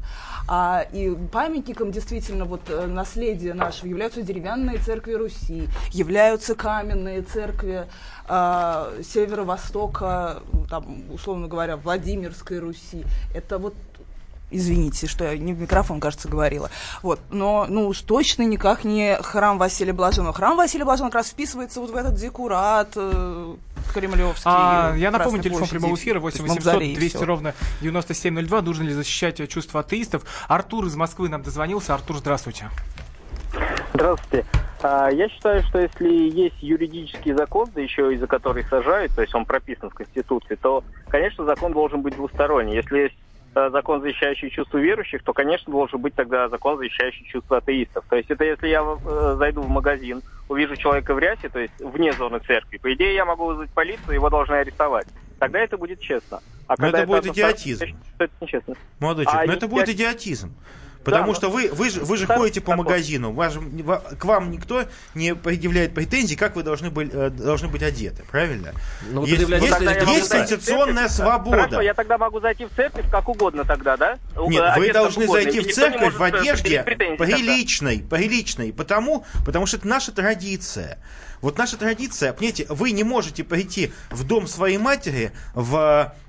[0.47, 7.87] А, и памятником действительно вот э, наследия нашего являются деревянные церкви Руси, являются каменные церкви
[8.27, 13.03] а, северо-востока, там, условно говоря, Владимирской Руси.
[13.33, 13.73] Это вот
[14.51, 16.69] Извините, что я не в микрофон, кажется, говорила.
[17.03, 17.19] Вот.
[17.29, 20.33] Но, ну уж точно никак не храм Василия Блаженного.
[20.33, 23.55] Храм Василия Блаженного как раз вписывается вот в этот декурат э,
[23.93, 24.43] кремлевский.
[24.45, 28.61] А, я напомню, телефон прямого эфира 8 800 200 ровно 9702.
[28.61, 30.23] Нужно ли защищать чувства атеистов?
[30.47, 31.93] Артур из Москвы нам дозвонился.
[31.93, 32.69] Артур, здравствуйте.
[33.93, 34.45] Здравствуйте.
[34.81, 39.35] А, я считаю, что если есть юридический закон, да еще из-за который сажают, то есть
[39.35, 42.75] он прописан в Конституции, то, конечно, закон должен быть двусторонний.
[42.75, 43.15] Если есть
[43.53, 48.05] закон, защищающий чувства верующих, то, конечно, должен быть тогда закон, защищающий чувства атеистов.
[48.09, 51.73] То есть это если я э, зайду в магазин, увижу человека в рясе, то есть
[51.79, 55.07] вне зоны церкви, по идее я могу вызвать полицию, его должны арестовать.
[55.39, 56.39] Тогда это будет честно.
[56.67, 57.85] А но это будет идиотизм.
[58.19, 58.75] это нечестно.
[58.99, 60.53] Молодой человек, а но это будет идиотизм.
[61.09, 63.57] Потому да, что вы, вы же, вы же ходите по магазину, вас,
[64.17, 68.73] к вам никто не предъявляет претензий, как вы должны, быть, э, должны быть одеты, правильно?
[69.11, 71.61] Ну, есть есть, есть конституционная свобода.
[71.61, 74.17] Хорошо, я тогда могу зайти в церковь как угодно тогда, да?
[74.37, 80.11] Нет, вы должны зайти в церковь в одежде приличной, приличной, потому, потому что это наша
[80.11, 80.99] традиция.
[81.41, 86.28] Вот наша традиция, понимаете, вы не можете пойти в дом своей матери в э, э,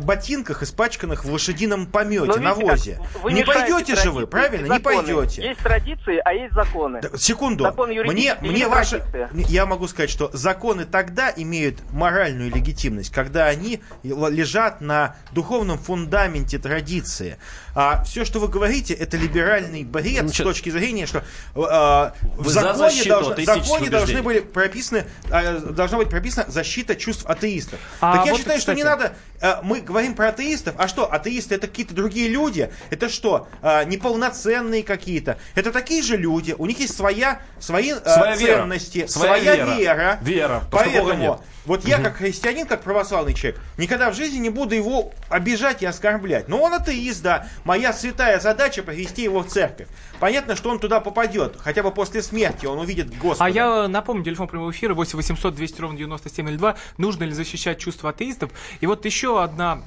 [0.00, 3.00] ботинках, испачканных в лошадином помете, на возе.
[3.22, 4.72] Вы не пойдете же вы, правильно?
[4.74, 5.42] Не пойдете.
[5.42, 7.00] Есть традиции, а есть законы.
[7.00, 7.64] Да, секунду.
[7.64, 13.80] Закон мне, мне ваши, я могу сказать, что законы тогда имеют моральную легитимность, когда они
[14.02, 17.38] лежат на духовном фундаменте традиции.
[17.80, 21.22] А все, что вы говорите, это либеральный бред Значит, с точки зрения, что э,
[21.54, 27.78] в законе, должно, в законе должны были прописаны, э, должна быть прописана защита чувств атеистов.
[28.00, 29.12] А так я вот, считаю, что не надо.
[29.40, 31.04] Э, мы говорим про атеистов, а что?
[31.04, 32.68] Атеисты это какие-то другие люди?
[32.90, 33.46] Это что?
[33.62, 35.38] Э, неполноценные какие-то?
[35.54, 36.56] Это такие же люди.
[36.58, 39.08] У них есть своя, свои своя ценности, вера.
[39.08, 39.76] своя, своя вера.
[39.76, 40.18] вера.
[40.22, 40.62] Вера.
[40.72, 45.82] Поэтому вот я как христианин, как православный человек, никогда в жизни не буду его обижать
[45.82, 46.48] и оскорблять.
[46.48, 47.46] Но он атеист, да.
[47.68, 49.88] Моя святая задача повести его в церковь.
[50.20, 51.56] Понятно, что он туда попадет.
[51.58, 53.44] Хотя бы после смерти он увидит Господа.
[53.44, 56.76] А я напомню, телефон прямого эфира 8 800 200 ровно 9702.
[56.96, 58.52] Нужно ли защищать чувства атеистов?
[58.80, 59.82] И вот еще одна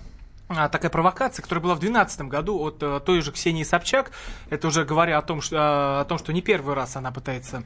[0.47, 4.11] а, такая провокация, которая была в 2012 году от uh, той же Ксении Собчак.
[4.51, 7.63] Это уже говоря о том, что, uh, о том, что не первый раз она пытается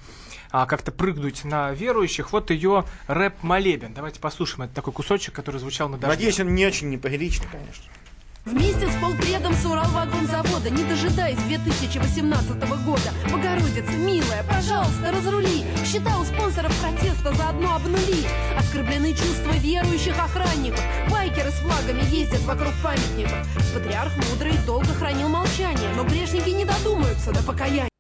[0.54, 2.32] uh, как-то прыгнуть на верующих.
[2.32, 3.94] Вот ее рэп-молебен.
[3.94, 4.62] Давайте послушаем.
[4.62, 6.08] Это такой кусочек, который звучал на дожде.
[6.08, 7.84] Надеюсь, он не очень неприличный, конечно.
[8.46, 13.12] Вместе с полпредом с Уралвагонзавода, не дожидаясь 2018 года.
[13.32, 15.64] Богородица, милая, пожалуйста, разрули.
[15.84, 18.24] Счета у спонсоров протеста заодно обнули.
[18.56, 20.84] Оскорблены чувства верующих охранников.
[21.10, 23.48] Байкеры с флагами ездят вокруг памятников.
[23.74, 27.95] Патриарх мудрый долго хранил молчание, но грешники не додумаются до покаяния.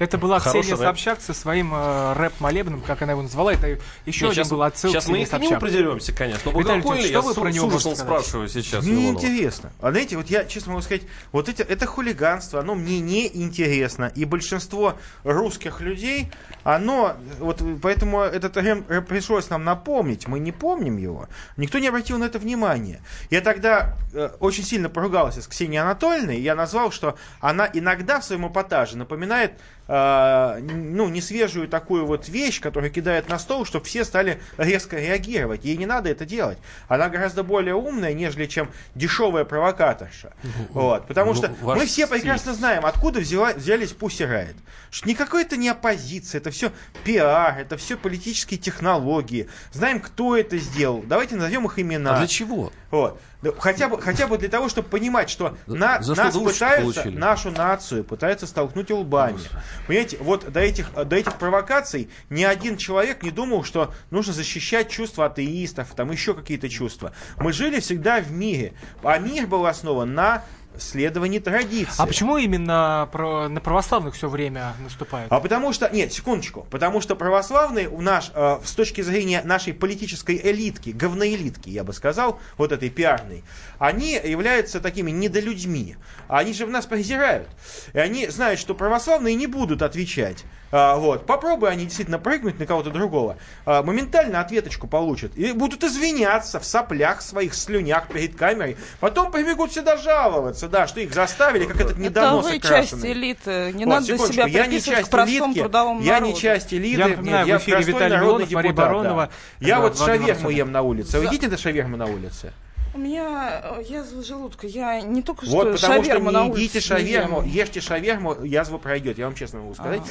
[0.00, 0.96] Это была Хороший Ксения рэп.
[0.96, 3.52] Собчак со своим э, рэп-молебным, как она его назвала.
[3.52, 3.66] Это
[4.06, 6.50] еще Нет, один сейчас, был отсыл Сейчас мы и к нему придеремся, конечно.
[6.50, 8.82] Но Виталий, что я вы с, про него с ужасом спрашиваю сейчас.
[8.86, 9.70] Мне интересно.
[9.78, 14.10] А знаете, вот я честно могу сказать, вот это, это хулиганство, оно мне не интересно.
[14.14, 16.32] И большинство русских людей,
[16.64, 20.26] оно, вот поэтому этот рэп пришлось нам напомнить.
[20.26, 21.28] Мы не помним его.
[21.58, 23.02] Никто не обратил на это внимания.
[23.28, 26.40] Я тогда э, очень сильно поругался с Ксенией Анатольевной.
[26.40, 29.52] Я назвал, что она иногда в своем эпатаже напоминает
[29.90, 35.64] э, ну, несвежую такую вот вещь, которую кидает на стол, чтобы все стали резко реагировать.
[35.64, 36.58] Ей не надо это делать.
[36.88, 40.32] Она гораздо более умная, нежели чем дешевая провокаторша.
[40.70, 41.06] Вот.
[41.08, 44.56] Потому что мы все прекрасно знаем, откуда взяла, взялись Пусси Райт.
[44.90, 46.72] Что никакой это не оппозиция, это все
[47.04, 49.48] пиар, это все политические технологии.
[49.72, 51.02] Знаем, кто это сделал.
[51.06, 52.14] Давайте назовем их имена.
[52.14, 52.72] А для чего?
[52.90, 53.20] Вот.
[53.58, 57.16] Хотя бы, хотя бы для того, чтобы понимать, что на, За нас пытаются, получили?
[57.16, 59.38] нашу нацию пытаются столкнуть лбами.
[59.86, 64.90] Понимаете, вот до этих, до этих провокаций ни один человек не думал, что нужно защищать
[64.90, 67.12] чувства атеистов, там еще какие-то чувства.
[67.38, 70.44] Мы жили всегда в мире, а мир был основан на
[70.78, 71.94] следовании традиции.
[71.98, 75.30] А почему именно про, на православных все время наступают?
[75.32, 79.74] А потому что, нет, секундочку, потому что православные у нас, э, с точки зрения нашей
[79.74, 83.44] политической элитки, говноэлитки, я бы сказал, вот этой пиарной,
[83.78, 85.96] они являются такими недолюдьми.
[86.28, 87.48] Они же в нас презирают.
[87.92, 91.26] И они знают, что православные не будут отвечать а, вот.
[91.26, 93.36] Попробуй они действительно прыгнуть на кого-то другого.
[93.66, 95.36] А, моментально ответочку получат.
[95.36, 98.76] И будут извиняться в соплях своих, слюнях перед камерой.
[99.00, 103.72] Потом побегут сюда жаловаться, да, что их заставили, как этот недоносы Это вы часть элиты.
[103.74, 106.98] Не вот, надо себя я не часть к простому элитки, трудовому Я не часть элиты.
[106.98, 109.30] Я напоминаю, нет, в эфире Виталий Милонов, Мария Баронова.
[109.60, 109.66] Да.
[109.66, 111.18] Я вот шаверму ем на улице.
[111.18, 112.52] Вы идите на шаверму на улице?
[112.92, 114.66] У меня э, язва желудка.
[114.66, 119.16] Я не только что вот, потому что не едите шаверму, не ешьте шаверму, язва пройдет.
[119.16, 120.02] Я вам честно могу сказать.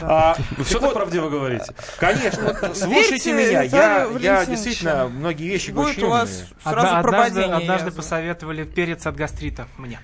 [0.00, 0.30] ну да.
[0.32, 1.72] а, Вы все так правдиво говорите?
[1.98, 2.74] Конечно.
[2.74, 3.62] Слушайте меня.
[3.62, 9.68] Я, я действительно многие вещи Будет у вас сразу однажды, однажды посоветовали перец от гастрита
[9.78, 10.00] мне.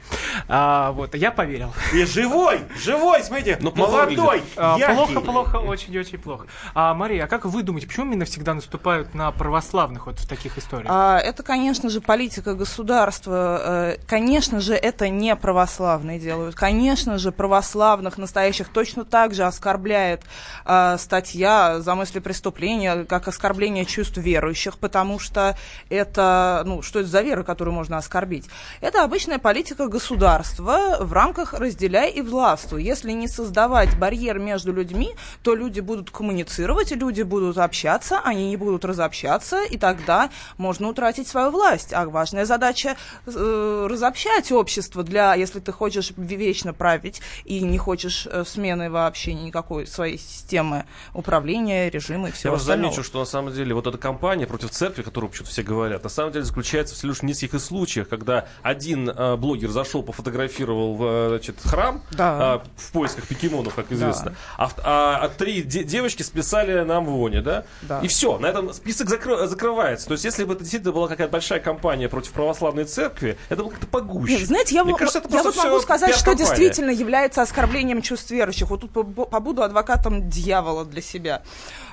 [0.47, 1.73] А, вот, я поверил.
[1.93, 6.47] И живой, живой, смотрите, Но ну, молодой, а, Плохо, плохо, очень-очень плохо.
[6.75, 10.59] А, Мария, а как вы думаете, почему именно всегда наступают на православных вот в таких
[10.59, 10.89] историях?
[10.91, 16.55] А, это, конечно же, политика политика государства, э, конечно же, это не православные делают.
[16.55, 20.21] Конечно же, православных настоящих точно так же оскорбляет
[20.67, 25.57] э, статья за мысли преступления, как оскорбление чувств верующих, потому что
[25.89, 28.51] это, ну, что это за вера, которую можно оскорбить?
[28.83, 32.83] Это обычная политика государства в рамках «разделяй и властвуй».
[32.83, 38.59] Если не создавать барьер между людьми, то люди будут коммуницировать, люди будут общаться, они не
[38.59, 40.29] будут разобщаться, и тогда
[40.59, 41.95] можно утратить свою власть.
[41.95, 42.97] А важная задача
[43.27, 49.35] э, разобщать общество для, если ты хочешь вечно править и не хочешь э, смены вообще
[49.35, 52.93] никакой своей системы управления, режима и всего Я остального.
[52.93, 56.11] замечу, что на самом деле вот эта кампания против церкви, которую почему-то все говорят, на
[56.11, 61.57] самом деле заключается в лишь нескольких случаях, когда один э, блогер зашел, пофотографировал э, значит,
[61.63, 62.63] храм да.
[62.65, 64.37] э, в поисках покемонов, как известно, да.
[64.57, 67.65] а, а, а три де- девочки списали на Амвоне, да?
[67.83, 68.01] да?
[68.01, 70.07] И все, на этом список закры- закрывается.
[70.07, 71.61] То есть, если бы это действительно была какая-то большая
[72.01, 74.39] кампания против православной церкви, это было как-то погуще.
[74.39, 78.71] Нет, знаете, я, Мне кажется, я вот могу сказать, что действительно является оскорблением чувств верующих.
[78.71, 81.43] Вот тут побуду адвокатом дьявола для себя.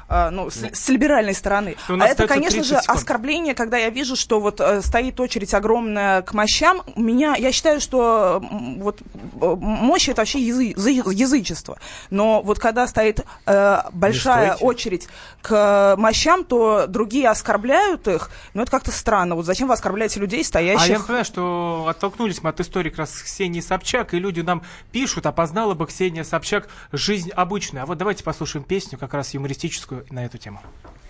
[0.10, 1.76] А, ну, с, с либеральной стороны.
[1.88, 6.34] А это, конечно же, оскорбление, когда я вижу, что вот э, стоит очередь огромная к
[6.34, 6.82] мощам.
[6.96, 9.02] Меня, я считаю, что вот
[9.34, 10.74] мощь это вообще язы,
[11.12, 11.78] язычество.
[12.10, 15.10] Но вот когда стоит э, большая очередь
[15.42, 18.32] к мощам, то другие оскорбляют их.
[18.54, 19.36] Ну, это как-то странно.
[19.36, 20.90] Вот зачем вы оскорбляете людей, стоящих...
[20.90, 24.64] А я понимаю, что оттолкнулись мы от истории как раз Ксении Собчак, и люди нам
[24.92, 27.84] пишут, опознала бы Ксения Собчак жизнь обычную.
[27.84, 30.62] А вот давайте послушаем песню как раз юмористическую на эту тему.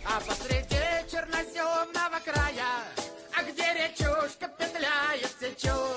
[0.06, 0.76] А посреди
[1.12, 2.84] черноземного края,
[3.36, 5.97] а где речушка петляет, течет,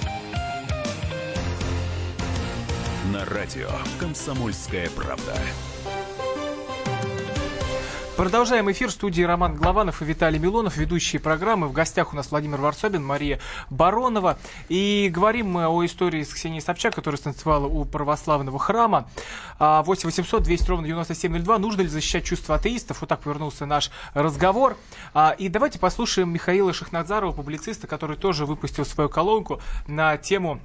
[3.11, 3.67] На радио
[3.99, 5.35] «Комсомольская правда».
[8.15, 11.67] Продолжаем эфир в студии Роман Главанов и Виталий Милонов, ведущие программы.
[11.67, 14.37] В гостях у нас Владимир Варсобин, Мария Баронова.
[14.69, 19.09] И говорим мы о истории с Ксенией Собчак, которая станцевала у православного храма.
[19.59, 21.57] 8 800 200 ровно 9702.
[21.57, 23.01] Нужно ли защищать чувства атеистов?
[23.01, 24.77] Вот так повернулся наш разговор.
[25.13, 30.61] А, и давайте послушаем Михаила Шахнадзарова, публициста, который тоже выпустил свою колонку на тему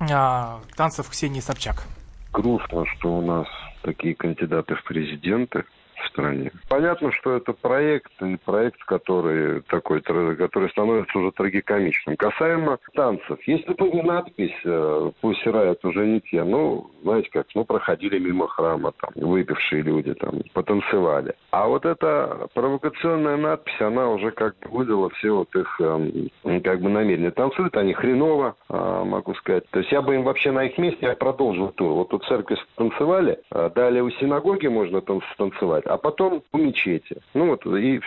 [0.00, 1.84] а, танцев Ксении Собчак.
[2.32, 3.46] Грустно, что у нас
[3.82, 5.64] такие кандидаты в президенты
[6.00, 6.50] в стране.
[6.68, 12.16] Понятно, что это проект, и проект, который такой, который становится уже трагикомичным.
[12.16, 17.46] Касаемо танцев, если бы не надпись э, «Пусть играют уже не те», ну, знаете как,
[17.54, 21.34] ну, проходили мимо храма, там, выпившие люди, там, потанцевали.
[21.50, 26.80] А вот эта провокационная надпись, она уже как бы выдала все вот их, э, как
[26.80, 27.30] бы, намерения.
[27.30, 29.64] Танцуют они хреново, э, могу сказать.
[29.70, 31.92] То есть я бы им вообще на их месте, я продолжил тур.
[31.92, 37.20] Вот тут церкви танцевали, э, далее у синагоги можно танцевать, а потом в мечети.
[37.34, 38.00] Ну вот, и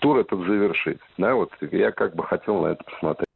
[0.00, 1.00] тур этот завершить.
[1.16, 3.28] Да, вот я как бы хотел на это посмотреть.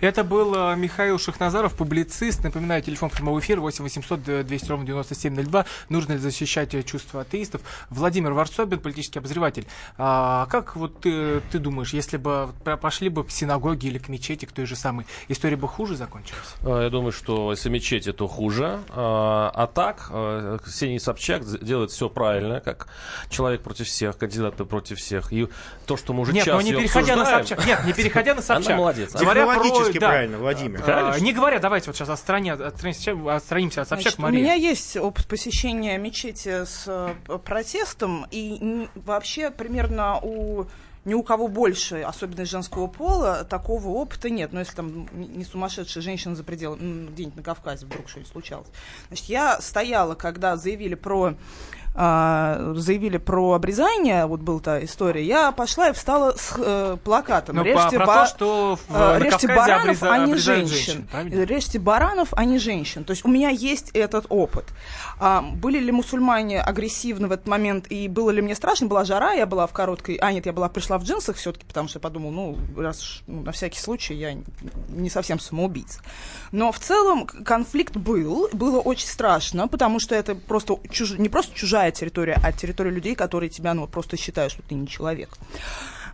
[0.00, 2.44] Это был э, Михаил Шахназаров, публицист.
[2.44, 5.66] Напоминаю, телефон прямого эфира 8 800 200 ровно 9702.
[5.88, 7.62] Нужно ли защищать э, чувства атеистов?
[7.90, 9.66] Владимир Варсобин, политический обозреватель.
[9.98, 14.44] А, как вот ты, ты думаешь, если бы пошли бы к синагоге или к мечети,
[14.44, 16.54] к той же самой, история бы хуже закончилась?
[16.62, 18.80] А, я думаю, что если мечеть, то хуже.
[18.90, 22.88] А, так, э, Ксения Собчак делает все правильно, как
[23.30, 25.32] человек против всех, кандидаты против всех.
[25.32, 25.48] И
[25.86, 27.66] то, что мы уже Нет, час но не переходя на Собчак.
[27.66, 28.68] Нет, не переходя на Собчак.
[28.68, 29.12] Она молодец.
[29.14, 29.62] Говоря про,
[29.94, 30.82] да, правильно, Владимир.
[30.86, 35.26] А, не говоря, давайте вот сейчас отстрани, отстранимся от Собчак, Значит, У меня есть опыт
[35.26, 40.66] посещения мечети с э, протестом, и вообще примерно у
[41.06, 44.52] ни у кого больше, особенно из женского пола, такого опыта нет.
[44.52, 48.66] Но если там не сумасшедшая женщина за пределами, где-нибудь на Кавказе вдруг что-нибудь случалось.
[49.06, 51.34] Значит, я стояла, когда заявили про
[51.98, 57.56] а, заявили про обрезание, вот была та история, я пошла и встала с э, плакатом.
[57.56, 60.34] Но режьте, по, про ба- то, что в, э, на режьте баранов, обреза- а не
[60.34, 61.06] женщин.
[61.10, 63.04] женщин, режьте баранов, а не женщин.
[63.04, 64.66] То есть у меня есть этот опыт.
[65.18, 68.86] А, были ли мусульмане агрессивны в этот момент, и было ли мне страшно?
[68.86, 70.16] Была жара, я была в короткой...
[70.16, 73.42] А, нет, я была пришла в джинсах все-таки, потому что я подумала, ну, раз ну,
[73.42, 74.36] на всякий случай я
[74.88, 76.00] не совсем самоубийца.
[76.52, 81.12] Но в целом конфликт был, было очень страшно, потому что это просто чуж...
[81.18, 84.86] не просто чужая территория, а территория людей, которые тебя ну, просто считают, что ты не
[84.86, 85.38] человек.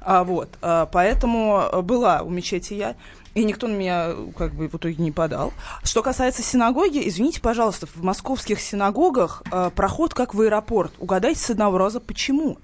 [0.00, 2.96] А, вот, а, поэтому была у мечети я,
[3.34, 5.52] и никто на меня как бы в итоге не подал.
[5.82, 10.92] Что касается синагоги, извините, пожалуйста, в московских синагогах а, проход как в аэропорт.
[10.98, 12.58] Угадайте с одного раза, почему?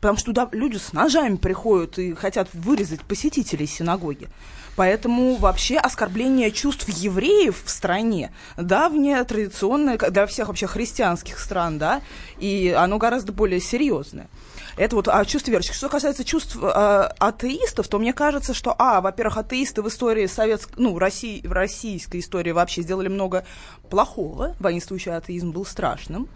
[0.00, 4.28] Потому что туда люди с ножами приходят и хотят вырезать посетителей синагоги.
[4.74, 12.00] Поэтому вообще оскорбление чувств евреев в стране давнее, традиционное, для всех вообще христианских стран, да,
[12.38, 14.28] и оно гораздо более серьезное.
[14.76, 15.74] Это вот о чувстве верующих.
[15.74, 20.74] Что касается чувств э, атеистов, то мне кажется, что, а, во-первых, атеисты в истории советской,
[20.76, 23.44] ну, России, в российской истории вообще сделали много
[23.90, 24.56] плохого.
[24.58, 26.28] Воинствующий атеизм был страшным.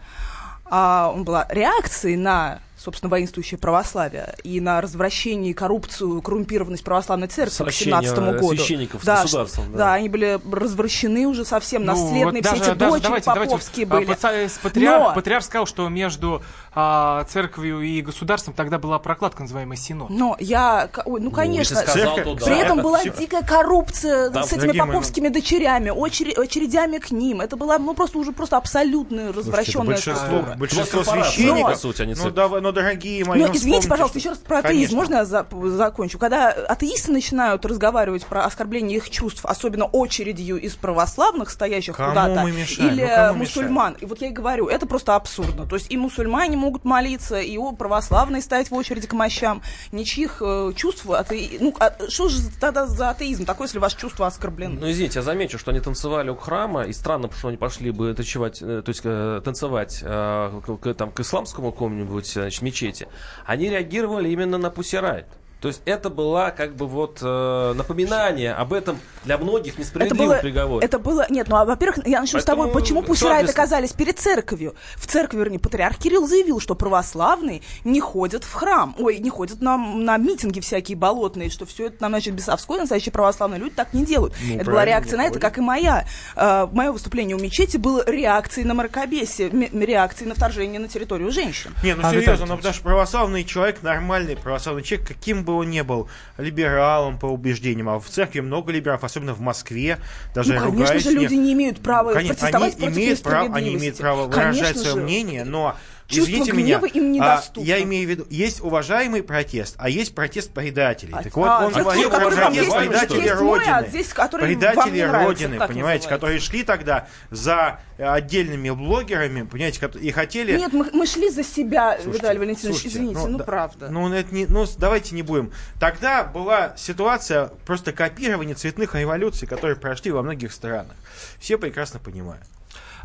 [0.69, 7.65] А он была реакцией на собственно, воинствующее православие и на развращение, коррупцию, коррумпированность православной церкви
[7.65, 8.49] к 17 году.
[8.55, 9.73] священников да, с государством.
[9.73, 9.79] Да.
[9.79, 13.27] да, они были развращены уже совсем, Ну, наследные, вот все даже- эти даже дочери давайте-
[13.27, 14.05] давайте, поповские а, были.
[14.07, 16.43] патри- Патриарх, Но- патриарх сказал, что между
[16.79, 20.11] а, церковью и государством тогда была прокладка, называемая Синод.
[20.11, 22.45] Но я, ой, ну конечно, если сказал, то да.
[22.45, 23.19] при этом была Церковь.
[23.21, 27.41] дикая коррупция Да, с этими дорогие мои, поповскими дочерями, очере- очередями к ним.
[27.41, 30.57] Это была, ну просто уже просто абсолютная развращенная большинство, структура.
[30.57, 32.35] большинство священников, по сути, не ну, церковь.
[32.67, 34.97] Но, дорогие мои, Но, извините, пожалуйста, еще раз про атеизм.
[34.97, 34.97] Конечно.
[34.97, 35.47] Можно я за,
[35.77, 36.19] закончу?
[36.19, 43.29] Когда атеисты начинают разговаривать про оскорбление их чувств, особенно очередью из православных, стоящих куда-то, или
[43.29, 44.05] ну, мусульман, мешаем?
[44.05, 45.65] и вот я и говорю, это просто абсурдно.
[45.67, 49.63] То есть и мусульмане могут молиться, и православные стоять в очереди к мощам.
[49.93, 51.51] Ничьих э, чувств, ате...
[51.61, 54.81] ну, а, что же тогда за атеизм такой, если ваши чувства оскорблены?
[54.81, 58.13] Ну, извините, я замечу, что они танцевали у храма, и странно, что они пошли бы
[58.13, 63.09] танцевать, э, то есть э, танцевать э, к, там, к исламскому какому-нибудь значит, мечети.
[63.45, 65.27] Они реагировали именно на Пусирайт.
[65.61, 70.35] То есть это была как бы вот э, напоминание об этом для многих несправедливом это
[70.35, 70.87] было, приговоре.
[70.87, 74.19] Это было, нет, ну а во-первых, я начну Поэтому с того, почему пусирайты оказались перед
[74.19, 74.75] церковью.
[74.97, 79.63] В церкви, вернее, патриарх Кирилл заявил, что православные не ходят в храм, ой, не ходят
[79.63, 84.05] на, на митинги всякие болотные, что все это, значит, бесовское, настоящие православные люди так не
[84.05, 84.35] делают.
[84.43, 86.07] Ну, это была реакция на это, как и моя.
[86.37, 91.71] Э, мое выступление у мечети было реакцией на мракобесие, реакцией на вторжение на территорию женщин.
[91.83, 95.71] Не, ну а серьезно, ну, потому что православный человек, нормальный православный человек, каким бы он
[95.71, 99.99] не был либералом по убеждениям, а в церкви много либералов, особенно в Москве,
[100.35, 103.75] даже ну, конечно же, люди не имеют права конечно, протестовать они против имеют право, Они
[103.75, 105.77] имеют право выражать свое мнение, но
[106.09, 107.63] Чувство Извините гнева меня, им недоступно.
[107.63, 111.13] А, я имею в виду, есть уважаемый протест, а есть протест предателей.
[111.13, 113.45] А, так вот, а, он говорил про протест предателей Родины.
[113.45, 120.57] Мой, а здесь, предатели Родины, понимаете, которые шли тогда за отдельными блогерами, понимаете, и хотели...
[120.57, 123.89] Нет, мы, мы шли за себя, слушайте, Виталий Валентинович, слушайте, извините, ну, ну да, правда.
[123.91, 125.51] Ну, это не, ну, давайте не будем.
[125.81, 130.95] Тогда была ситуация просто копирования цветных революций, которые прошли во многих странах.
[131.41, 132.45] Все прекрасно понимают.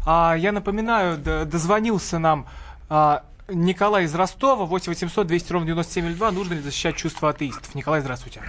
[0.06, 2.47] А, я напоминаю, дозвонился нам
[2.94, 6.32] а, Николай из Ростова, 8 800 200 ровно 9702.
[6.32, 7.74] Нужно ли защищать чувства атеистов?
[7.74, 8.42] Николай, здравствуйте.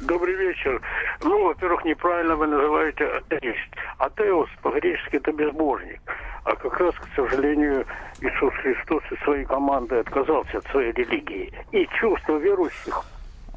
[0.00, 0.80] Добрый вечер.
[1.24, 3.74] Ну, во-первых, неправильно вы называете атеист.
[3.98, 6.00] Атеус по-гречески это безбожник.
[6.44, 7.84] А как раз, к сожалению,
[8.20, 11.52] Иисус Христос и своей командой отказался от своей религии.
[11.72, 13.02] И чувства верующих.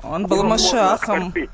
[0.01, 1.17] Он был Машахом.
[1.17, 1.51] Оскорбить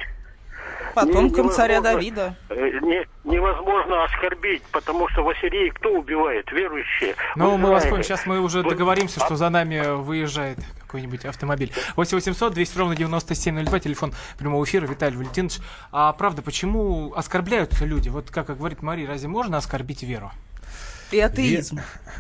[0.94, 2.36] потомкам царя Давида.
[2.50, 6.52] Э, не, невозможно оскорбить, потому что в Ассирии кто убивает?
[6.52, 7.16] Верующие.
[7.36, 8.04] Ну, мы вас поняли.
[8.04, 11.72] Сейчас мы уже договоримся, что за нами выезжает какой-нибудь автомобиль.
[11.96, 15.60] 8 800 200 ровно 9702, телефон прямого эфира, Виталий Валентинович.
[15.92, 18.10] А правда, почему оскорбляются люди?
[18.10, 20.32] Вот как говорит Мария, разве можно оскорбить веру?
[21.12, 21.80] И атеизм.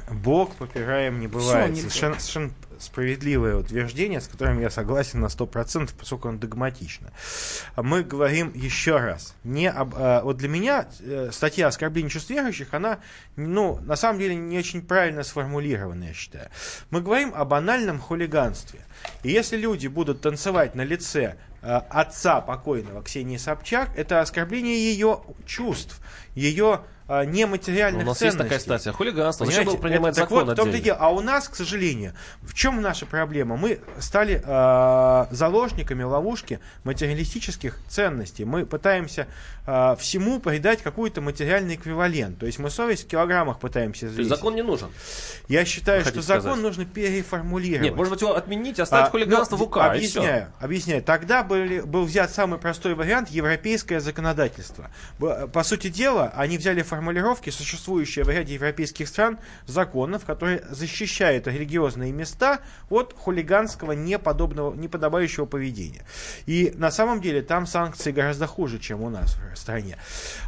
[0.09, 1.75] Бог попираем не бывает.
[1.75, 7.11] Совершенно, совершенно справедливое утверждение, с которым я согласен на 100%, поскольку он догматично.
[7.75, 9.35] Мы говорим еще раз.
[9.43, 12.99] Не об, а, вот для меня э, статья оскорбления чувств верующих, она,
[13.35, 16.49] ну, на самом деле не очень правильно сформулирована, я считаю.
[16.89, 18.81] Мы говорим о банальном хулиганстве.
[19.23, 25.21] И если люди будут танцевать на лице э, отца покойного Ксении Собчак, это оскорбление ее
[25.45, 25.99] чувств,
[26.35, 28.25] ее нематериальных ну, у нас ценностей.
[28.25, 29.45] есть такая статья хулиганство.
[29.45, 32.53] Зачем было принимать это, закон так вот, в том А у нас, к сожалению, в
[32.53, 33.55] чем наша проблема?
[33.55, 38.43] Мы стали э, заложниками ловушки материалистических ценностей.
[38.45, 39.27] Мы пытаемся
[39.65, 42.39] э, всему придать какой-то материальный эквивалент.
[42.39, 44.15] То есть мы совесть в килограммах пытаемся взвесить.
[44.15, 44.89] То есть закон не нужен?
[45.47, 46.43] Я считаю, что сказать?
[46.43, 47.83] закон нужно переформулировать.
[47.83, 49.77] Нет, может быть, его отменить, оставить а, хулиганство ну, в УК.
[49.77, 51.01] Объясняю, объясняю.
[51.01, 54.89] Тогда были, был взят самый простой вариант европейское законодательство.
[55.17, 59.37] По сути дела, они взяли формулировки, существующие в ряде европейских стран,
[59.67, 66.01] законов, которые защищают религиозные места от хулиганского неподобного, неподобающего поведения.
[66.47, 69.97] И на самом деле там санкции гораздо хуже, чем у нас в стране.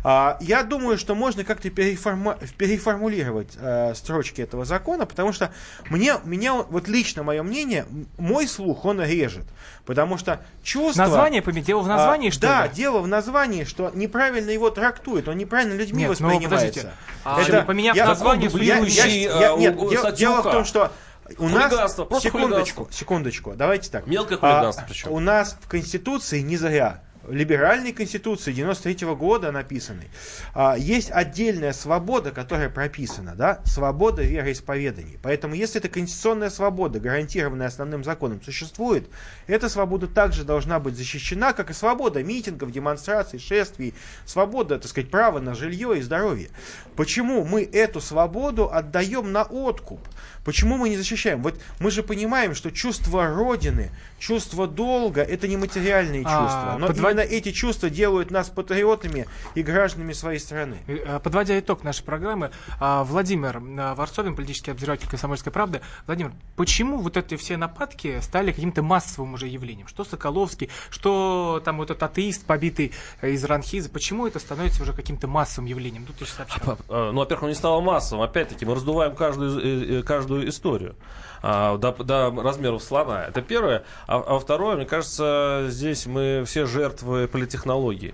[0.03, 5.51] А, я думаю, что можно как-то переформу, переформулировать а, строчки этого закона, потому что
[5.91, 7.85] мне, меня, вот лично мое мнение,
[8.17, 9.45] мой слух, он режет.
[9.85, 11.03] Потому что чувство...
[11.03, 11.65] Название поменять?
[11.65, 12.73] Дело в названии, а, что да, ли?
[12.73, 16.93] Дело в названии, что неправильно его трактует, он неправильно людьми Нет, воспринимается воспринимается.
[17.23, 20.91] А, это, поменяв я, название, я, я, я, нет, дело, дело в том, что
[21.37, 24.07] у нас секундочку, секундочку, давайте так.
[24.07, 25.11] Мелкое хулиганство а, причем.
[25.11, 30.09] У нас в Конституции не зря либеральной конституции 93 -го года написанной,
[30.53, 35.19] а, есть отдельная свобода, которая прописана, да, свобода вероисповеданий.
[35.21, 39.09] Поэтому, если эта конституционная свобода, гарантированная основным законом, существует,
[39.47, 43.93] эта свобода также должна быть защищена, как и свобода митингов, демонстраций, шествий,
[44.25, 46.49] свобода, так сказать, права на жилье и здоровье.
[46.95, 49.99] Почему мы эту свободу отдаем на откуп?
[50.43, 51.43] Почему мы не защищаем?
[51.43, 56.87] Вот мы же понимаем, что чувство Родины, чувство долга– это не материальные а, чувства, но
[57.09, 60.77] Именно эти чувства делают нас патриотами и гражданами своей страны.
[60.87, 65.81] Э, подводя итог нашей программы, а, Владимир а, Варсобин, политический обозреватель «Комсомольской правды».
[66.05, 69.87] Владимир, почему вот эти все нападки стали каким-то массовым уже явлением?
[69.87, 72.93] Что Соколовский, что там вот этот атеист, побитый
[73.23, 76.05] из Ранхиза, почему это становится уже каким-то массовым явлением?
[76.25, 76.77] Сообщал.
[76.89, 78.23] Ну, во-первых, он не стало массовым.
[78.23, 80.95] Опять-таки, мы раздуваем каждую, э, каждую историю
[81.41, 83.25] а, до, до размеров слона.
[83.25, 83.83] Это первое.
[84.07, 88.13] А, а второе, мне кажется, здесь мы все жертвы политтехнологии.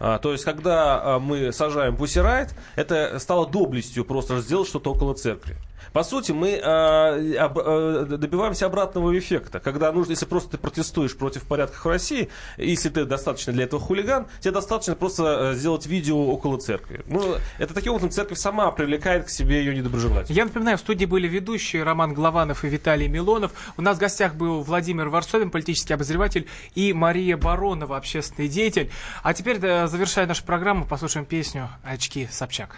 [0.00, 5.14] А, то есть, когда а, мы сажаем пусирайт, это стало доблестью просто сделать что-то около
[5.14, 5.56] церкви.
[5.92, 9.60] По сути, мы э, об, э, добиваемся обратного эффекта.
[9.60, 13.80] Когда нужно, если просто ты протестуешь против порядков в России, если ты достаточно для этого
[13.80, 17.02] хулиган, тебе достаточно просто э, сделать видео около церкви.
[17.06, 20.34] Ну, это таким образом церковь сама привлекает к себе ее недоброжелателей.
[20.36, 23.52] Я напоминаю, в студии были ведущие Роман Главанов и Виталий Милонов.
[23.76, 28.90] У нас в гостях был Владимир Варсобин, политический обозреватель, и Мария Баронова, общественный деятель.
[29.22, 32.76] А теперь, завершая нашу программу, послушаем песню «Очки Собчак».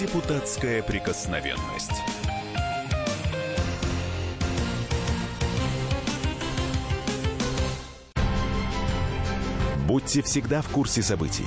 [0.00, 1.92] Депутатская прикосновенность.
[9.86, 11.46] Будьте всегда в курсе событий.